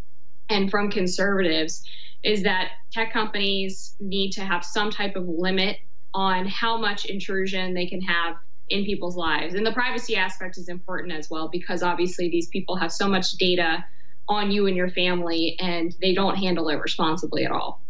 [0.50, 1.84] and from conservatives
[2.22, 5.78] is that tech companies need to have some type of limit
[6.14, 8.36] on how much intrusion they can have
[8.68, 9.54] in people's lives.
[9.54, 13.32] And the privacy aspect is important as well because obviously these people have so much
[13.32, 13.84] data
[14.28, 17.81] on you and your family, and they don't handle it responsibly at all.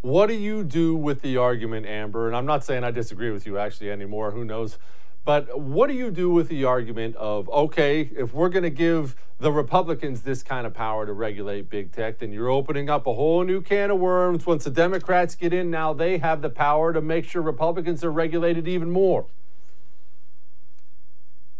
[0.00, 2.28] What do you do with the argument, Amber?
[2.28, 4.30] And I'm not saying I disagree with you actually anymore.
[4.30, 4.78] Who knows?
[5.24, 9.16] But what do you do with the argument of, okay, if we're going to give
[9.38, 13.12] the Republicans this kind of power to regulate big tech, then you're opening up a
[13.12, 14.46] whole new can of worms.
[14.46, 18.12] Once the Democrats get in, now they have the power to make sure Republicans are
[18.12, 19.26] regulated even more.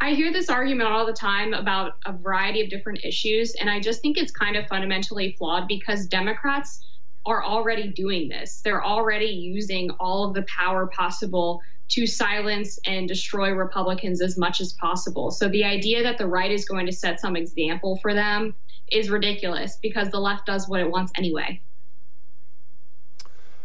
[0.01, 3.81] I hear this argument all the time about a variety of different issues, and I
[3.81, 6.85] just think it's kind of fundamentally flawed because Democrats
[7.29, 8.63] are already doing this.
[8.63, 14.61] They're already using all of the power possible to silence and destroy Republicans as much
[14.61, 15.31] as possible.
[15.31, 18.55] So the idea that the right is going to set some example for them
[18.91, 21.61] is ridiculous because the left does what it wants anyway.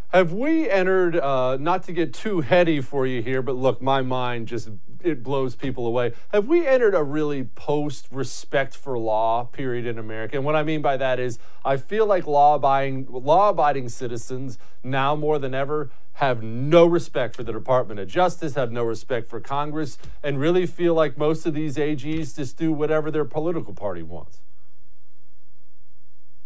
[0.09, 4.01] Have we entered, uh, not to get too heady for you here, but look, my
[4.01, 4.69] mind just,
[5.03, 6.13] it blows people away.
[6.31, 10.37] Have we entered a really post respect for law period in America?
[10.37, 14.57] And what I mean by that is, I feel like law abiding, law abiding citizens
[14.83, 19.27] now more than ever have no respect for the Department of Justice, have no respect
[19.27, 23.73] for Congress, and really feel like most of these AGs just do whatever their political
[23.73, 24.39] party wants.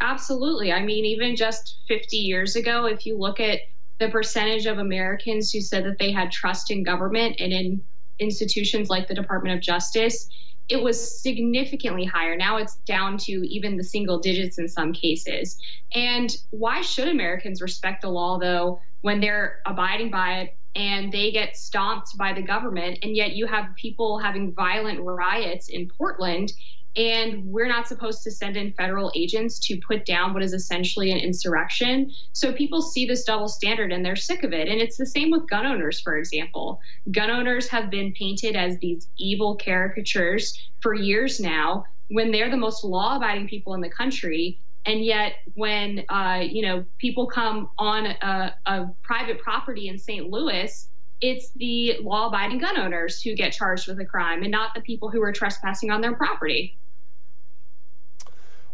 [0.00, 0.72] Absolutely.
[0.72, 3.60] I mean, even just 50 years ago, if you look at
[3.98, 7.82] the percentage of Americans who said that they had trust in government and in
[8.18, 10.28] institutions like the Department of Justice,
[10.68, 12.36] it was significantly higher.
[12.36, 15.58] Now it's down to even the single digits in some cases.
[15.94, 21.30] And why should Americans respect the law, though, when they're abiding by it and they
[21.30, 22.98] get stomped by the government?
[23.02, 26.52] And yet you have people having violent riots in Portland
[26.96, 31.12] and we're not supposed to send in federal agents to put down what is essentially
[31.12, 32.10] an insurrection.
[32.32, 34.68] So people see this double standard and they're sick of it.
[34.68, 36.80] And it's the same with gun owners, for example.
[37.12, 42.56] Gun owners have been painted as these evil caricatures for years now when they're the
[42.56, 44.58] most law abiding people in the country.
[44.86, 50.30] And yet, when uh, you know people come on a, a private property in St.
[50.30, 50.88] Louis,
[51.20, 55.10] it's the law-abiding gun owners who get charged with a crime, and not the people
[55.10, 56.76] who are trespassing on their property.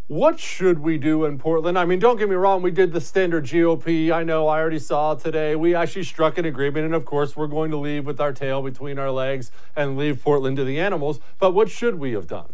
[0.07, 1.79] What should we do in Portland?
[1.79, 4.11] I mean, don't get me wrong, we did the standard GOP.
[4.11, 5.55] I know I already saw today.
[5.55, 8.61] We actually struck an agreement, and of course, we're going to leave with our tail
[8.61, 11.19] between our legs and leave Portland to the animals.
[11.39, 12.53] But what should we have done?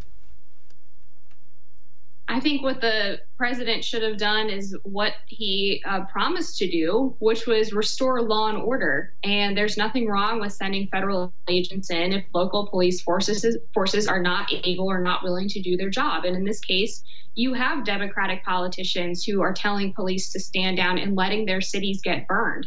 [2.31, 7.13] I think what the president should have done is what he uh, promised to do,
[7.19, 9.13] which was restore law and order.
[9.25, 14.21] And there's nothing wrong with sending federal agents in if local police forces forces are
[14.21, 16.23] not able or not willing to do their job.
[16.23, 17.03] And in this case,
[17.35, 21.99] you have Democratic politicians who are telling police to stand down and letting their cities
[22.01, 22.65] get burned.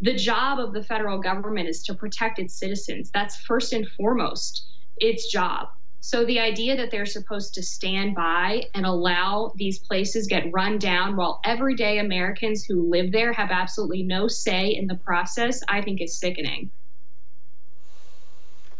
[0.00, 3.10] The job of the federal government is to protect its citizens.
[3.10, 5.68] That's first and foremost its job.
[6.04, 10.78] So the idea that they're supposed to stand by and allow these places get run
[10.78, 15.80] down while everyday Americans who live there have absolutely no say in the process, I
[15.80, 16.72] think is sickening.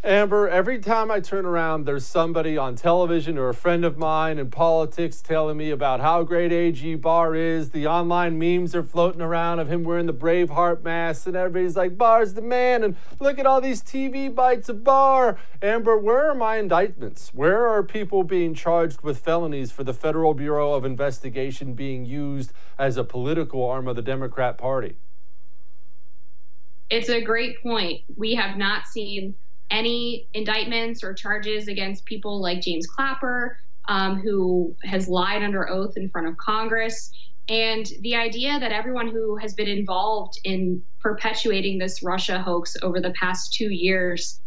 [0.04, 4.36] Amber, every time I turn around, there's somebody on television or a friend of mine
[4.36, 7.70] in politics telling me about how great AG Barr is.
[7.70, 11.96] The online memes are floating around of him wearing the Braveheart mask, and everybody's like,
[11.96, 15.38] Barr's the man, and look at all these TV bites of Barr.
[15.62, 17.32] Amber, where are my indictments?
[17.32, 22.52] Where are people being charged with felonies for the Federal Bureau of Investigation being used
[22.76, 24.96] as a political arm of the Democrat Party?
[26.90, 28.00] It's a great point.
[28.16, 29.36] We have not seen
[29.70, 33.56] any indictments or charges against people like James Clapper,
[33.88, 37.10] um, who has lied under oath in front of Congress.
[37.48, 43.00] And the idea that everyone who has been involved in perpetuating this Russia hoax over
[43.00, 44.40] the past two years,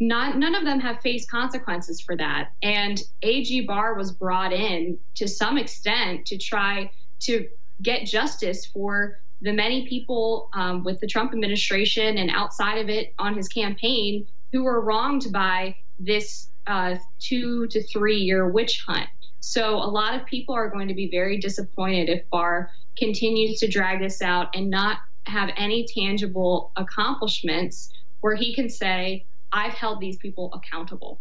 [0.00, 2.50] not, none of them have faced consequences for that.
[2.62, 7.46] And AG Barr was brought in to some extent to try to
[7.82, 13.14] get justice for the many people um, with the Trump administration and outside of it
[13.18, 19.08] on his campaign who were wronged by this uh, two to three year witch hunt.
[19.40, 23.68] So a lot of people are going to be very disappointed if Barr continues to
[23.68, 30.00] drag this out and not have any tangible accomplishments where he can say, I've held
[30.00, 31.20] these people accountable.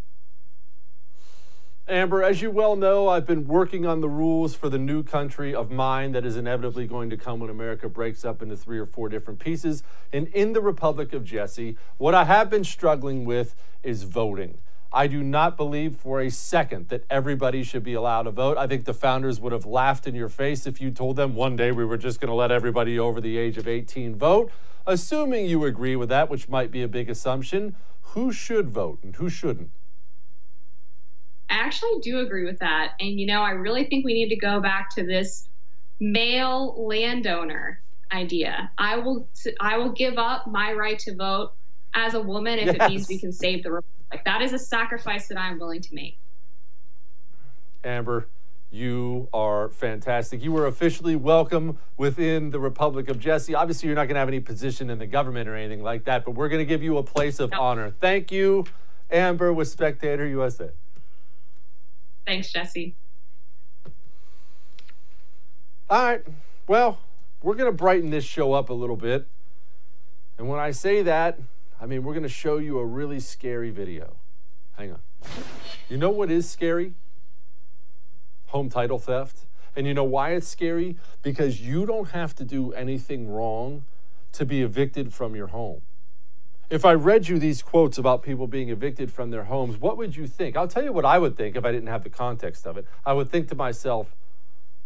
[1.90, 5.56] Amber, as you well know, I've been working on the rules for the new country
[5.56, 8.86] of mine that is inevitably going to come when America breaks up into three or
[8.86, 9.82] four different pieces.
[10.14, 14.60] And in the Republic of Jesse, what I have been struggling with is voting.
[14.94, 18.58] I do not believe for a second that everybody should be allowed to vote.
[18.58, 21.56] I think the founders would have laughed in your face if you told them one
[21.56, 24.52] day we were just going to let everybody over the age of 18 vote.
[24.86, 27.76] Assuming you agree with that, which might be a big assumption,
[28.14, 29.72] who should vote and who shouldn't?
[31.50, 32.94] Actually do agree with that.
[33.00, 35.48] And, you know, I really think we need to go back to this
[36.00, 37.82] male landowner
[38.12, 38.72] idea.
[38.78, 39.28] I will,
[39.60, 41.54] I will give up my right to vote
[41.94, 42.76] as a woman if yes.
[42.76, 44.24] it means we can save the republic.
[44.26, 46.18] That is a sacrifice that I'm willing to make.
[47.84, 48.28] Amber,
[48.72, 50.44] you are fantastic.
[50.44, 53.56] You were officially welcome within the Republic of Jesse.
[53.56, 56.26] Obviously, you're not going to have any position in the government or anything like that,
[56.26, 57.92] but we're going to give you a place of honor.
[58.00, 58.66] Thank you,
[59.10, 60.70] Amber, with Spectator USA.
[62.30, 62.94] Thanks, Jesse.
[65.90, 66.22] All right.
[66.68, 67.00] Well,
[67.42, 69.26] we're going to brighten this show up a little bit.
[70.38, 71.40] And when I say that,
[71.82, 74.16] I mean, we're going to show you a really scary video.
[74.78, 75.00] Hang on.
[75.90, 76.94] You know what is scary?
[78.50, 79.48] home title theft.
[79.76, 80.98] And you know why it's scary?
[81.24, 83.86] Because you don't have to do anything wrong
[84.34, 85.82] to be evicted from your home.
[86.70, 90.16] If I read you these quotes about people being evicted from their homes, what would
[90.16, 90.56] you think?
[90.56, 92.86] I'll tell you what I would think if I didn't have the context of it.
[93.04, 94.16] I would think to myself,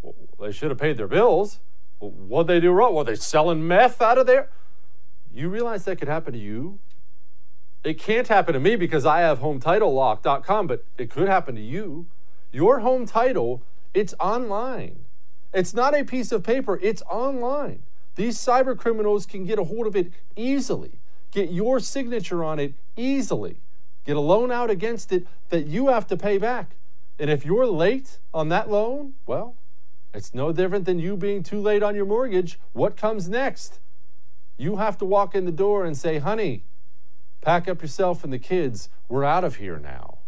[0.02, 1.60] well, they should have paid their bills.
[2.00, 2.96] Well, what'd they do wrong?
[2.96, 4.50] Were they selling meth out of there?
[5.34, 6.80] You realize that could happen to you?
[7.84, 12.06] It can't happen to me because I have HomeTitleLock.com, but it could happen to you.
[12.54, 13.62] Your home title,
[13.94, 15.04] it's online.
[15.54, 17.84] It's not a piece of paper, it's online.
[18.16, 21.00] These cyber criminals can get a hold of it easily,
[21.34, 23.58] get your signature on it easily,
[24.06, 26.76] get a loan out against it that you have to pay back.
[27.20, 29.56] And if you're late on that loan, well,
[30.14, 32.60] it's no different than you being too late on your mortgage.
[32.72, 33.80] What comes next?
[34.58, 36.64] You have to walk in the door and say, honey,
[37.42, 38.90] pack up yourself and the kids.
[39.10, 40.20] We're out of here now.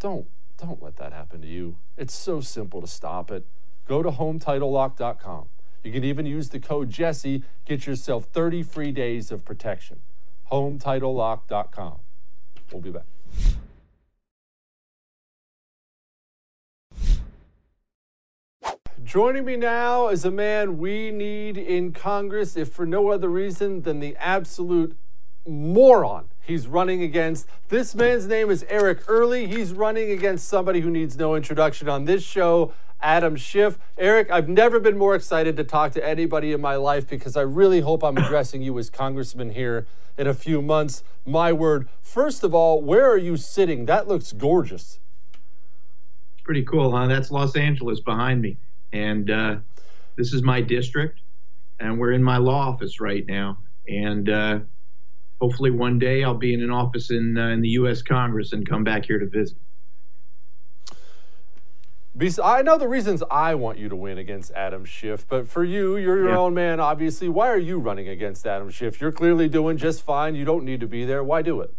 [0.00, 0.26] Don't
[0.58, 1.76] don't let that happen to you.
[1.96, 3.46] It's so simple to stop it.
[3.86, 5.48] Go to HomeTitleLock.com.
[5.84, 10.00] You can even use the code Jesse, get yourself 30 free days of protection.
[10.50, 11.98] HomeTitleLock.com.
[12.72, 13.04] We'll be back.
[19.04, 23.80] Joining me now is a man we need in Congress, if for no other reason
[23.82, 24.94] than the absolute
[25.46, 27.46] moron he's running against.
[27.68, 29.46] This man's name is Eric Early.
[29.46, 33.78] He's running against somebody who needs no introduction on this show, Adam Schiff.
[33.96, 37.42] Eric, I've never been more excited to talk to anybody in my life because I
[37.42, 39.86] really hope I'm addressing you as congressman here
[40.18, 41.02] in a few months.
[41.24, 41.88] My word.
[42.02, 43.86] First of all, where are you sitting?
[43.86, 44.98] That looks gorgeous.
[46.44, 47.06] Pretty cool, huh?
[47.06, 48.58] That's Los Angeles behind me.
[48.92, 49.56] And uh,
[50.16, 51.20] this is my district,
[51.78, 53.58] and we're in my law office right now.
[53.86, 54.60] And uh,
[55.40, 58.02] hopefully one day I'll be in an office in uh, in the U.S.
[58.02, 59.58] Congress and come back here to visit.
[62.42, 65.96] I know the reasons I want you to win against Adam Schiff, but for you,
[65.96, 66.38] you're your yeah.
[66.38, 67.28] own man, obviously.
[67.28, 69.00] Why are you running against Adam Schiff?
[69.00, 70.34] You're clearly doing just fine.
[70.34, 71.22] You don't need to be there.
[71.22, 71.74] Why do it?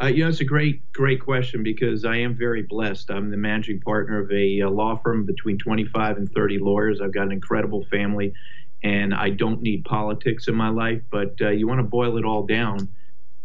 [0.00, 3.10] Uh, you know, it's a great, great question because I am very blessed.
[3.10, 7.00] I'm the managing partner of a, a law firm between 25 and 30 lawyers.
[7.00, 8.34] I've got an incredible family
[8.82, 11.00] and I don't need politics in my life.
[11.10, 12.88] But uh, you want to boil it all down.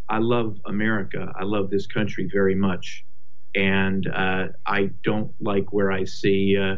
[0.10, 1.32] I love America.
[1.40, 3.06] I love this country very much,
[3.56, 6.78] and uh, I don't like where I see uh,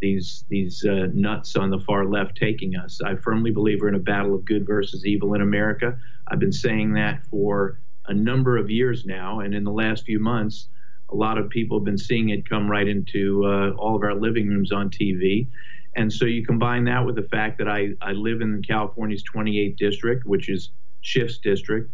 [0.00, 3.00] these these uh, nuts on the far left taking us.
[3.04, 5.98] I firmly believe we're in a battle of good versus evil in America.
[6.28, 10.18] I've been saying that for a number of years now, and in the last few
[10.18, 10.68] months.
[11.12, 14.14] A lot of people have been seeing it come right into uh, all of our
[14.14, 15.48] living rooms on TV.
[15.96, 19.76] And so you combine that with the fact that I, I live in California's 28th
[19.76, 20.70] district, which is
[21.02, 21.90] Schiff's district,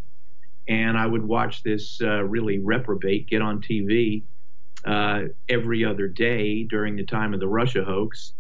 [0.69, 4.25] and I would watch this uh, really reprobate get on TV
[4.85, 8.35] uh, every other day during the time of the Russia hoax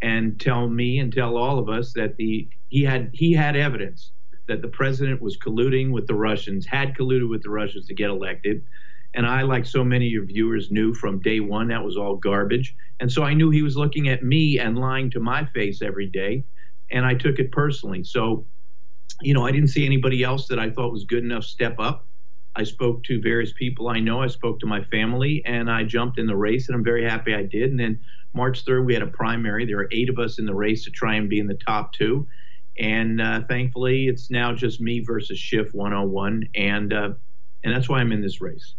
[0.00, 4.12] and tell me and tell all of us that the he had he had evidence
[4.48, 8.10] that the president was colluding with the Russians, had colluded with the Russians to get
[8.10, 8.64] elected,
[9.14, 12.16] and I, like so many of your viewers, knew from day one that was all
[12.16, 12.74] garbage.
[13.00, 16.06] And so I knew he was looking at me and lying to my face every
[16.06, 16.44] day.
[16.90, 18.04] And I took it personally.
[18.04, 18.46] So,
[19.20, 22.06] you know, I didn't see anybody else that I thought was good enough step up.
[22.54, 24.20] I spoke to various people I know.
[24.20, 27.34] I spoke to my family and I jumped in the race, and I'm very happy
[27.34, 27.70] I did.
[27.70, 27.98] And then
[28.34, 29.64] March 3rd, we had a primary.
[29.64, 31.92] There were eight of us in the race to try and be in the top
[31.92, 32.26] two.
[32.78, 36.48] And uh, thankfully, it's now just me versus Schiff 101.
[36.54, 37.10] And, uh,
[37.64, 38.74] and that's why I'm in this race.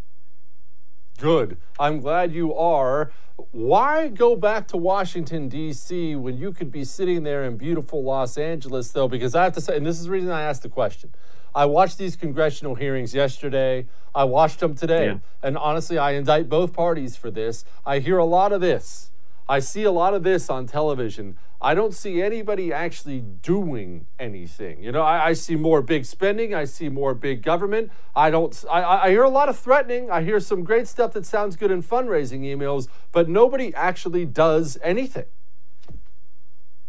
[1.20, 1.58] Good.
[1.80, 3.12] I'm glad you are.
[3.52, 6.16] Why go back to Washington, D.C.
[6.16, 9.08] when you could be sitting there in beautiful Los Angeles, though?
[9.08, 11.12] Because I have to say, and this is the reason I asked the question.
[11.56, 13.88] I watched these congressional hearings yesterday.
[14.14, 15.06] I watched them today.
[15.06, 15.18] Yeah.
[15.42, 17.64] And honestly, I indict both parties for this.
[17.86, 19.12] I hear a lot of this.
[19.48, 21.38] I see a lot of this on television.
[21.62, 24.84] I don't see anybody actually doing anything.
[24.84, 26.54] You know, I, I see more big spending.
[26.54, 27.90] I see more big government.
[28.16, 28.64] I don't.
[28.70, 30.12] I, I hear a lot of threatening.
[30.12, 34.78] I hear some great stuff that sounds good in fundraising emails, but nobody actually does
[34.84, 35.26] anything.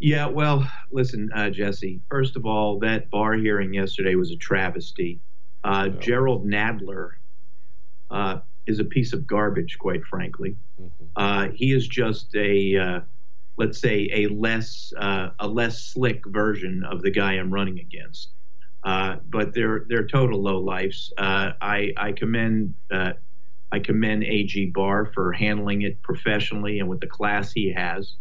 [0.00, 2.00] Yeah, well, listen, uh, Jesse.
[2.10, 5.20] First of all, that Barr hearing yesterday was a travesty.
[5.62, 6.00] Uh, yeah.
[6.00, 7.10] Jerrold Nadler
[8.10, 10.56] uh, is a piece of garbage, quite frankly.
[10.80, 11.04] Mm-hmm.
[11.16, 13.00] Uh, he is just a, uh,
[13.56, 18.30] let's say, a less uh, a less slick version of the guy I'm running against.
[18.82, 21.12] but they're they're total low lifes.
[21.18, 22.74] I I commend.
[23.72, 28.14] I commend AG Barr for handling it professionally and with the class he has.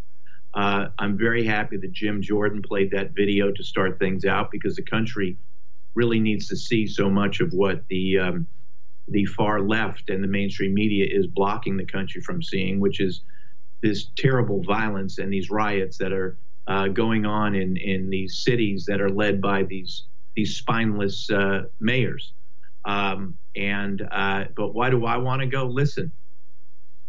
[0.56, 4.76] Uh, I'm very happy that Jim Jordan played that video to start things out because
[4.76, 5.38] the country
[5.94, 8.48] really needs to see so much of what the um,
[9.08, 13.22] the far left and the mainstream media is blocking the country from seeing, which is
[13.82, 16.38] this terrible violence and these riots that are
[16.68, 21.64] uh, going on in, in these cities that are led by these these spineless uh,
[21.80, 22.34] mayors.
[22.86, 25.66] Um, and uh, but why do I want to go?
[25.66, 26.12] Listen,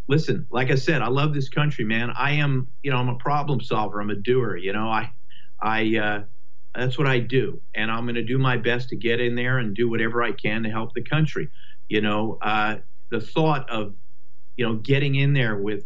[0.09, 2.11] listen, like I said, I love this country, man.
[2.11, 4.01] I am, you know, I'm a problem solver.
[4.01, 4.57] I'm a doer.
[4.57, 5.11] You know, I,
[5.63, 6.23] I, uh,
[6.75, 9.59] that's what I do, and I'm going to do my best to get in there
[9.59, 11.49] and do whatever I can to help the country.
[11.89, 12.77] You know, uh,
[13.11, 13.95] the thought of,
[14.57, 15.85] you know, getting in there with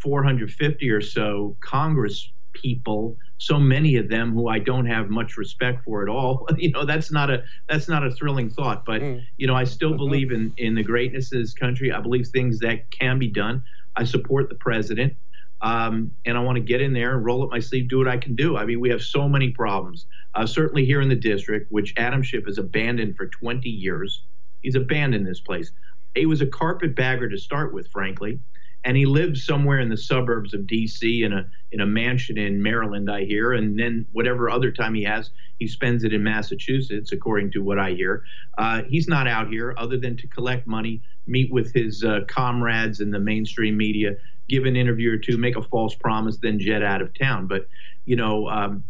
[0.00, 5.84] 450 or so Congress people so many of them who I don't have much respect
[5.84, 6.48] for at all.
[6.56, 8.84] You know, that's not a that's not a thrilling thought.
[8.84, 9.22] But mm.
[9.36, 9.98] you know, I still mm-hmm.
[9.98, 11.92] believe in in the greatness of this country.
[11.92, 13.62] I believe things that can be done.
[13.96, 15.14] I support the president.
[15.60, 18.08] Um, and I want to get in there and roll up my sleeve, do what
[18.08, 18.56] I can do.
[18.56, 20.04] I mean, we have so many problems.
[20.34, 24.22] Uh, certainly here in the district, which Adam Schiff has abandoned for 20 years.
[24.64, 25.70] He's abandoned this place.
[26.16, 28.40] He was a carpetbagger to start with, frankly
[28.84, 31.22] and he lives somewhere in the suburbs of D.C.
[31.22, 35.02] in a in a mansion in Maryland, I hear, and then whatever other time he
[35.04, 38.22] has, he spends it in Massachusetts, according to what I hear.
[38.58, 43.00] Uh, he's not out here other than to collect money, meet with his uh, comrades
[43.00, 44.16] in the mainstream media,
[44.48, 47.46] give an interview or two, make a false promise, then jet out of town.
[47.46, 47.68] But
[48.04, 48.48] you know.
[48.48, 48.84] Um,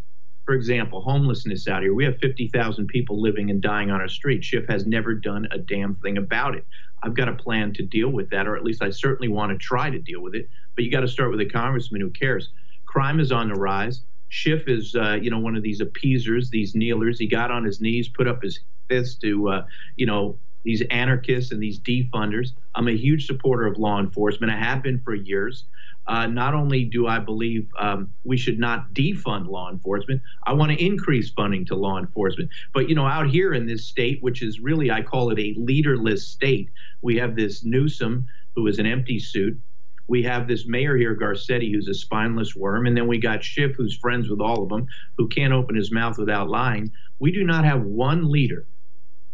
[0.45, 1.95] for example, homelessness out here.
[1.95, 4.45] We have 50,000 people living and dying on our street.
[4.45, 6.67] Schiff has never done a damn thing about it.
[7.03, 9.59] I've got a plan to deal with that, or at least I certainly want to
[9.59, 10.49] try to deal with it.
[10.75, 12.51] But you got to start with a congressman who cares.
[12.87, 14.03] Crime is on the rise.
[14.29, 17.19] Schiff is, uh, you know, one of these appeasers, these kneelers.
[17.19, 19.67] He got on his knees, put up his fist to, uh,
[19.97, 22.53] you know, these anarchists and these defunders.
[22.75, 24.51] I'm a huge supporter of law enforcement.
[24.51, 25.65] I have been for years.
[26.07, 30.73] Uh, not only do I believe um, we should not defund law enforcement, I want
[30.73, 32.51] to increase funding to law enforcement.
[32.75, 35.55] But you know, out here in this state, which is really I call it a
[35.57, 36.69] leaderless state,
[37.01, 39.59] we have this Newsom who is an empty suit.
[40.07, 43.75] We have this mayor here, Garcetti, who's a spineless worm, and then we got Schiff,
[43.75, 44.87] who's friends with all of them,
[45.17, 46.93] who can't open his mouth without lying.
[47.19, 48.67] We do not have one leader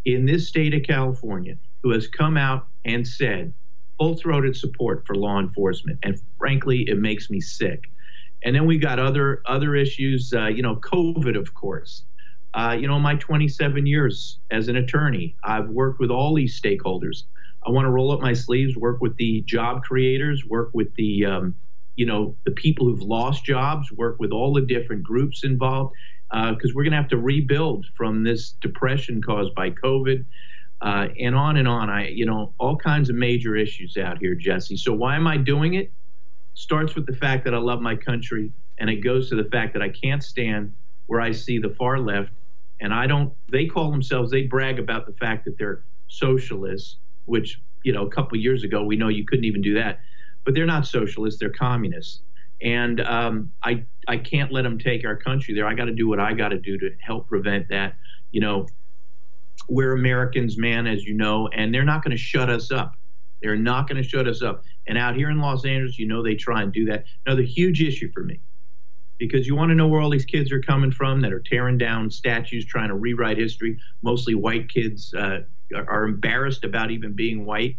[0.05, 3.53] in this state of California who has come out and said
[3.99, 7.85] full-throated support for law enforcement, and frankly, it makes me sick.
[8.43, 12.05] And then we got other other issues, uh, you know, COVID, of course.
[12.55, 17.25] Uh, you know, my 27 years as an attorney, I've worked with all these stakeholders.
[17.65, 21.27] I want to roll up my sleeves, work with the job creators, work with the,
[21.27, 21.55] um,
[21.95, 25.95] you know, the people who've lost jobs, work with all the different groups involved,
[26.31, 30.25] because uh, we're going to have to rebuild from this depression caused by COVID
[30.81, 31.91] uh, and on and on.
[31.91, 34.77] I, you know, all kinds of major issues out here, Jesse.
[34.77, 35.93] So why am I doing it?
[36.55, 39.73] Starts with the fact that I love my country, and it goes to the fact
[39.73, 40.73] that I can't stand
[41.07, 42.31] where I see the far left,
[42.81, 43.33] and I don't.
[43.51, 44.31] They call themselves.
[44.31, 48.85] They brag about the fact that they're socialists, which you know, a couple years ago
[48.85, 50.01] we know you couldn't even do that,
[50.45, 51.41] but they're not socialists.
[51.41, 52.21] They're communists.
[52.63, 55.67] And um, I I can't let them take our country there.
[55.67, 57.95] I got to do what I got to do to help prevent that.
[58.33, 58.67] You know,
[59.69, 62.97] we're Americans, man, as you know, and they're not going to shut us up.
[63.43, 64.65] They're not going to shut us up.
[64.87, 67.05] And out here in Los Angeles, you know, they try and do that.
[67.27, 68.41] Another huge issue for me,
[69.19, 71.79] because you want to know where all these kids are coming from that are tearing
[71.79, 73.79] down statues, trying to rewrite history.
[74.03, 75.41] Mostly white kids uh,
[75.75, 77.77] are embarrassed about even being white.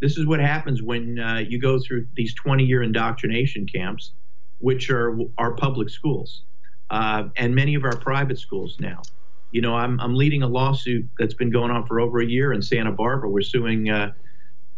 [0.00, 4.12] This is what happens when uh, you go through these 20 year indoctrination camps,
[4.60, 6.42] which are our public schools
[6.90, 9.02] uh, and many of our private schools now
[9.50, 12.52] you know, I'm, I'm leading a lawsuit that's been going on for over a year
[12.52, 13.28] in Santa Barbara.
[13.28, 14.12] We're suing uh,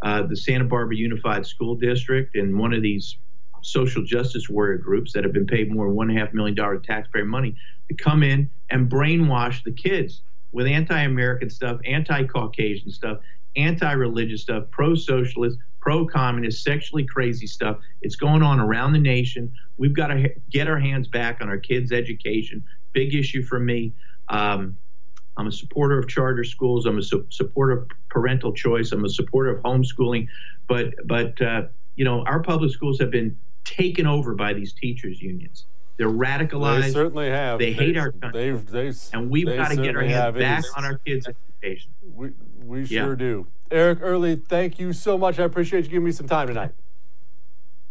[0.00, 3.16] uh, the Santa Barbara Unified School District and one of these
[3.60, 7.24] social justice warrior groups that have been paid more than one half million dollar taxpayer
[7.24, 7.54] money
[7.88, 10.22] to come in and brainwash the kids
[10.52, 13.18] with anti-American stuff, anti-Caucasian stuff,
[13.56, 17.76] anti-religious stuff, pro-socialist, pro communist, sexually crazy stuff.
[18.02, 19.52] It's going on around the nation.
[19.78, 22.64] We've got to get our hands back on our kids' education.
[22.92, 23.92] Big issue for me.
[24.28, 24.78] Um,
[25.36, 26.86] I'm a supporter of charter schools.
[26.86, 28.92] I'm a su- supporter of parental choice.
[28.92, 30.28] I'm a supporter of homeschooling.
[30.68, 31.62] But, but uh,
[31.96, 35.64] you know, our public schools have been taken over by these teachers' unions.
[35.96, 36.82] They're radicalized.
[36.82, 37.58] They certainly have.
[37.58, 38.50] They, they hate our country.
[38.52, 41.90] They've, they've, and we've got to get our hands back on our kids' education.
[42.02, 42.30] We,
[42.64, 43.04] we Yeah.
[43.04, 43.46] sure do.
[43.72, 45.40] Eric Early, thank you so much.
[45.40, 46.72] I appreciate you giving me some time tonight.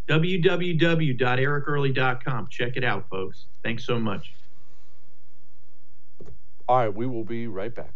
[0.07, 2.47] www.ericearly.com.
[2.49, 3.45] Check it out, folks.
[3.63, 4.31] Thanks so much.
[6.69, 7.95] All right, we will be right back.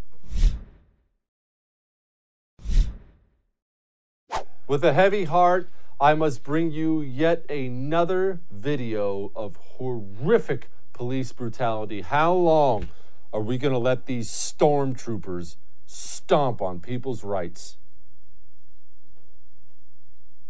[4.67, 5.69] With a heavy heart,
[5.99, 12.01] I must bring you yet another video of horrific police brutality.
[12.01, 12.87] How long
[13.31, 17.77] are we going to let these stormtroopers stomp on people's rights?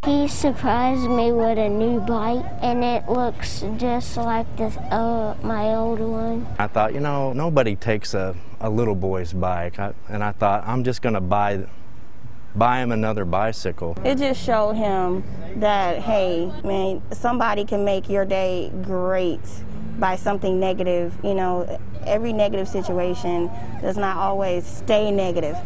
[0.06, 5.74] He surprised me with a new bike, and it looks just like the, uh, my
[5.74, 6.46] old one.
[6.60, 10.64] I thought, you know, nobody takes a, a little boy's bike, I, and I thought
[10.68, 11.68] I'm just going to buy
[12.54, 13.98] buy him another bicycle.
[14.06, 15.24] It just showed him
[15.58, 19.42] that, hey, man, somebody can make your day great
[20.00, 21.18] by something negative.
[21.24, 23.50] You know, every negative situation
[23.82, 25.58] does not always stay negative.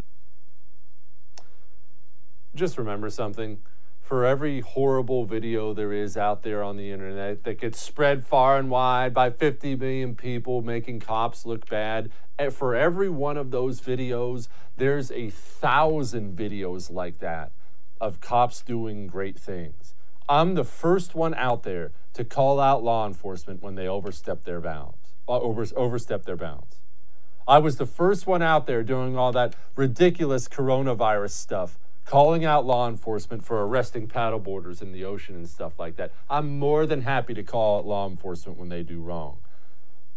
[2.55, 3.59] Just remember something.
[4.01, 8.57] For every horrible video there is out there on the internet that gets spread far
[8.57, 12.09] and wide by 50 million people making cops look bad,
[12.39, 17.51] eh, for every one of those videos, there's a thousand videos like that
[18.01, 19.93] of cops doing great things.
[20.27, 24.59] I'm the first one out there to call out law enforcement when they overstep their
[24.59, 26.77] bounds, uh, over, overstep their bounds.
[27.47, 32.65] I was the first one out there doing all that ridiculous coronavirus stuff, calling out
[32.65, 36.11] law enforcement for arresting paddleboarders in the ocean and stuff like that.
[36.29, 39.39] I'm more than happy to call out law enforcement when they do wrong.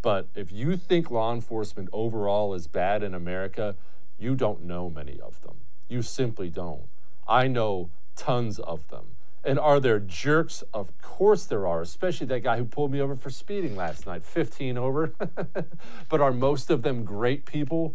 [0.02, 3.76] But if you think law enforcement overall is bad in America,
[4.18, 5.58] you don't know many of them.
[5.88, 6.84] You simply don't.
[7.26, 9.16] I know tons of them.
[9.44, 10.62] And are there jerks?
[10.72, 14.22] Of course there are, especially that guy who pulled me over for speeding last night,
[14.22, 15.14] 15 over.
[16.08, 17.94] but are most of them great people?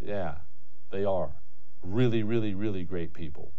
[0.00, 0.36] Yeah,
[0.90, 1.30] they are.
[1.82, 3.50] Really, really, really great people.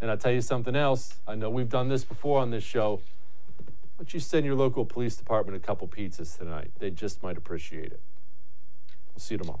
[0.00, 1.16] And I'll tell you something else.
[1.26, 3.00] I know we've done this before on this show.
[3.56, 6.70] Why don't you send your local police department a couple pizzas tonight?
[6.78, 8.00] They just might appreciate it.
[9.12, 9.60] We'll see you tomorrow.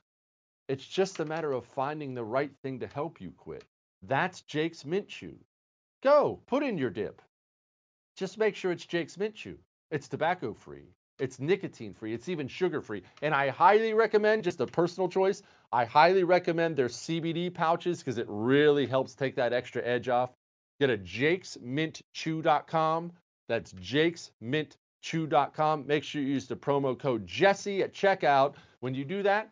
[0.67, 3.65] It's just a matter of finding the right thing to help you quit.
[4.03, 5.37] That's Jake's Mint Chew.
[6.01, 7.21] Go, put in your dip.
[8.15, 9.57] Just make sure it's Jake's Mint Chew.
[9.91, 13.03] It's tobacco free, it's nicotine free, it's even sugar free.
[13.21, 18.17] And I highly recommend, just a personal choice, I highly recommend their CBD pouches because
[18.17, 20.31] it really helps take that extra edge off.
[20.79, 23.11] Get a jakesmintchew.com.
[23.49, 25.87] That's jakesmintchew.com.
[25.87, 28.55] Make sure you use the promo code Jesse at checkout.
[28.79, 29.51] When you do that,